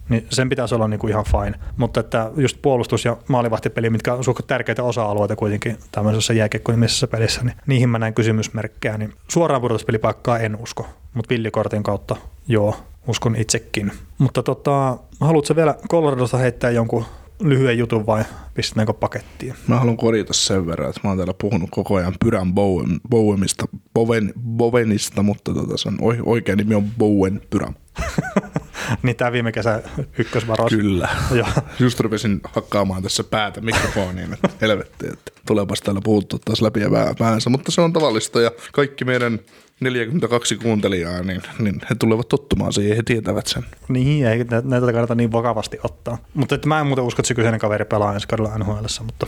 Niin 0.10 0.28
sen 0.30 0.50
pitäisi 0.50 0.76
olla 0.76 0.88
niin 0.88 1.00
kuin 1.00 1.12
ihan 1.12 1.26
fine. 1.26 1.60
Mutta 1.78 2.00
että 2.00 2.32
just 2.38 2.58
puolustus- 2.62 3.06
ja 3.06 3.18
maalivahtipeli, 3.28 3.90
mitkä 3.90 4.14
on 4.14 4.24
suht 4.24 4.48
tärkeitä 4.48 4.84
osa-alueita 4.84 5.36
kuitenkin 5.36 5.78
tämmöisessä 5.92 6.34
jääkiekko-nimisessä 6.34 7.08
pelissä, 7.08 7.44
niin 7.44 7.56
niihin 7.68 7.90
mä 7.90 8.00
näen 8.00 8.14
kysymysmerkkejä. 8.14 8.98
Niin 8.98 9.14
suoraan 9.28 9.62
pudotuspelipaikkaa 9.62 10.40
en 10.40 10.56
usko, 10.56 10.88
mutta 11.14 11.30
villikortin 11.30 11.84
kautta 11.84 12.16
joo, 12.48 12.76
uskon 13.08 13.36
itsekin. 13.36 13.92
Mutta 14.18 14.44
tota, 14.44 14.98
haluatko 15.20 15.56
vielä 15.56 15.76
Coloradosta 15.90 16.38
heittää 16.38 16.72
jonkun 16.72 17.06
lyhyen 17.44 17.78
jutun 17.78 18.06
vai 18.06 18.24
pistetäänkö 18.54 18.94
pakettiin? 18.94 19.54
Mä 19.68 19.80
haluan 19.80 19.98
korjata 19.98 20.34
sen 20.34 20.68
verran, 20.68 20.90
että 20.90 21.02
mä 21.04 21.10
oon 21.10 21.18
täällä 21.18 21.34
puhunut 21.42 21.70
koko 21.72 21.96
ajan 21.96 22.14
Pyrän 22.24 22.54
Bowen, 22.54 23.00
Bowenista, 23.10 23.66
Bowen, 23.94 24.34
Bowenista, 24.40 25.24
mutta 25.24 25.54
tota, 25.54 25.78
se 25.78 25.90
on 25.90 25.98
oikea 26.26 26.56
nimi 26.56 26.76
on 26.76 26.84
Bowen 26.98 27.42
Pyrän. 27.50 27.76
niin 29.04 29.16
tämä 29.16 29.32
viime 29.32 29.52
kesä 29.52 29.84
ykkösvaros. 30.18 30.70
Kyllä. 30.70 31.10
Joo. 31.32 31.48
Just 31.80 32.00
rupesin 32.00 32.42
hakkaamaan 32.54 33.04
tässä 33.04 33.24
päätä 33.24 33.62
mikrofoniin, 33.62 34.34
että 34.34 34.50
helvetti, 34.62 35.08
että 35.08 35.32
tuleepas 35.48 35.82
täällä 35.82 36.02
puhuttu 36.04 36.40
taas 36.40 36.62
läpi 36.62 36.80
ja 36.80 36.90
päänsä, 37.20 37.50
mutta 37.50 37.72
se 37.72 37.82
on 37.82 37.94
tavallista 37.94 38.42
ja 38.42 38.52
kaikki 38.74 39.06
meidän 39.06 39.40
42 39.80 40.56
kuuntelijaa, 40.56 41.24
niin, 41.24 41.42
niin 41.60 41.82
he 41.90 41.96
tulevat 41.96 42.28
tottumaan 42.28 42.74
siihen, 42.74 42.98
he 42.98 43.04
tietävät 43.06 43.48
sen. 43.48 43.66
Niin, 43.88 44.28
ei 44.28 44.46
näitä 44.64 44.94
kannata 44.94 45.16
niin 45.16 45.32
vakavasti 45.32 45.80
ottaa. 45.84 46.18
Mutta 46.34 46.56
että 46.56 46.68
mä 46.68 46.80
en 46.80 46.88
muuten 46.88 47.06
usko, 47.06 47.22
että 47.22 47.28
se 47.28 47.34
kyseinen 47.34 47.60
kaveri 47.60 47.86
pelaa 47.86 48.14
ensi 48.14 48.28
kaudella 48.28 48.58
NHL, 48.58 48.86
mutta, 49.04 49.28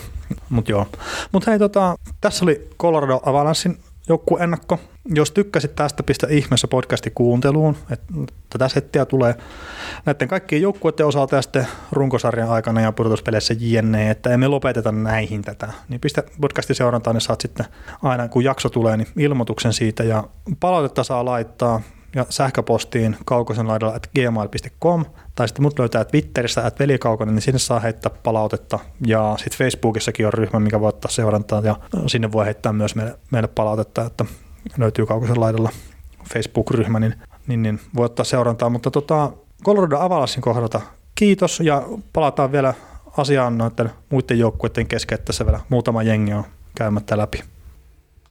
mutta 0.50 0.72
joo. 0.72 0.88
Mutta 1.32 1.52
hei, 1.52 1.60
tota, 1.60 1.96
tässä 2.22 2.46
oli 2.46 2.70
Colorado 2.80 3.20
Avalanssin 3.26 3.78
ennakko. 4.40 4.80
Jos 5.06 5.32
tykkäsit 5.32 5.76
tästä, 5.76 6.04
pistä 6.04 6.28
ihmeessä 6.30 6.68
podcasti 6.68 7.12
kuunteluun. 7.16 7.78
Että 7.92 8.14
tätä 8.50 8.68
settiä 8.68 9.06
tulee 9.06 9.36
näiden 10.06 10.28
kaikkien 10.28 10.62
joukkueiden 10.62 11.06
osalta 11.06 11.36
ja 11.36 11.42
sitten 11.42 11.68
runkosarjan 11.92 12.50
aikana 12.50 12.82
ja 12.82 12.92
pudotuspeleissä 12.92 13.56
jne, 13.58 14.12
että 14.12 14.30
emme 14.30 14.48
lopeteta 14.48 14.92
näihin 14.92 15.42
tätä. 15.42 15.68
Niin 15.90 16.02
pistä 16.02 16.24
podcasti 16.42 16.74
seurantaan, 16.74 17.16
niin 17.16 17.22
saat 17.22 17.42
sitten 17.42 17.66
aina 18.04 18.28
kun 18.28 18.44
jakso 18.44 18.70
tulee, 18.70 18.98
niin 18.98 19.08
ilmoituksen 19.18 19.74
siitä 19.74 20.04
ja 20.04 20.24
palautetta 20.60 21.04
saa 21.04 21.26
laittaa 21.26 21.82
ja 22.16 22.26
sähköpostiin 22.30 23.18
kaukosen 23.26 23.68
laidalla 23.68 23.96
at 23.96 24.10
gmail.com 24.16 25.06
tai 25.36 25.48
sitten 25.48 25.64
mut 25.64 25.80
löytää 25.80 26.06
Twitterissä 26.06 26.66
at 26.66 26.80
velikaukonen, 26.80 27.36
niin 27.36 27.42
sinne 27.42 27.60
saa 27.60 27.80
heittää 27.80 28.12
palautetta. 28.24 28.80
Ja 29.08 29.36
sitten 29.38 29.58
Facebookissakin 29.58 30.28
on 30.28 30.34
ryhmä, 30.34 30.60
mikä 30.60 30.80
voi 30.80 30.90
ottaa 30.90 31.12
seurantaa. 31.12 31.62
Ja 31.62 31.76
sinne 32.08 32.32
voi 32.32 32.46
heittää 32.46 32.74
myös 32.74 32.96
meille, 32.96 33.20
meille 33.32 33.48
palautetta, 33.48 34.06
että 34.06 34.26
löytyy 34.78 35.06
kaukosen 35.06 35.40
laidalla 35.40 35.70
Facebook-ryhmä, 36.34 37.00
niin, 37.00 37.16
niin, 37.48 37.64
niin 37.64 37.80
voi 37.96 38.06
ottaa 38.06 38.26
seurantaa, 38.26 38.70
mutta 38.70 38.92
tota, 38.92 39.32
Colorado 39.66 40.00
Avalassin 40.00 40.42
kohdalta 40.42 40.82
kiitos. 41.16 41.60
Ja 41.60 41.84
palataan 42.14 42.52
vielä 42.52 42.74
asiaan 43.18 43.58
noiden 43.58 43.92
muiden 44.10 44.40
joukkueiden 44.40 44.88
kesken, 44.88 45.16
että 45.16 45.26
tässä 45.26 45.46
vielä 45.46 45.60
muutama 45.70 46.04
jengi 46.04 46.34
on 46.34 46.44
käymättä 46.76 47.18
läpi. 47.18 47.44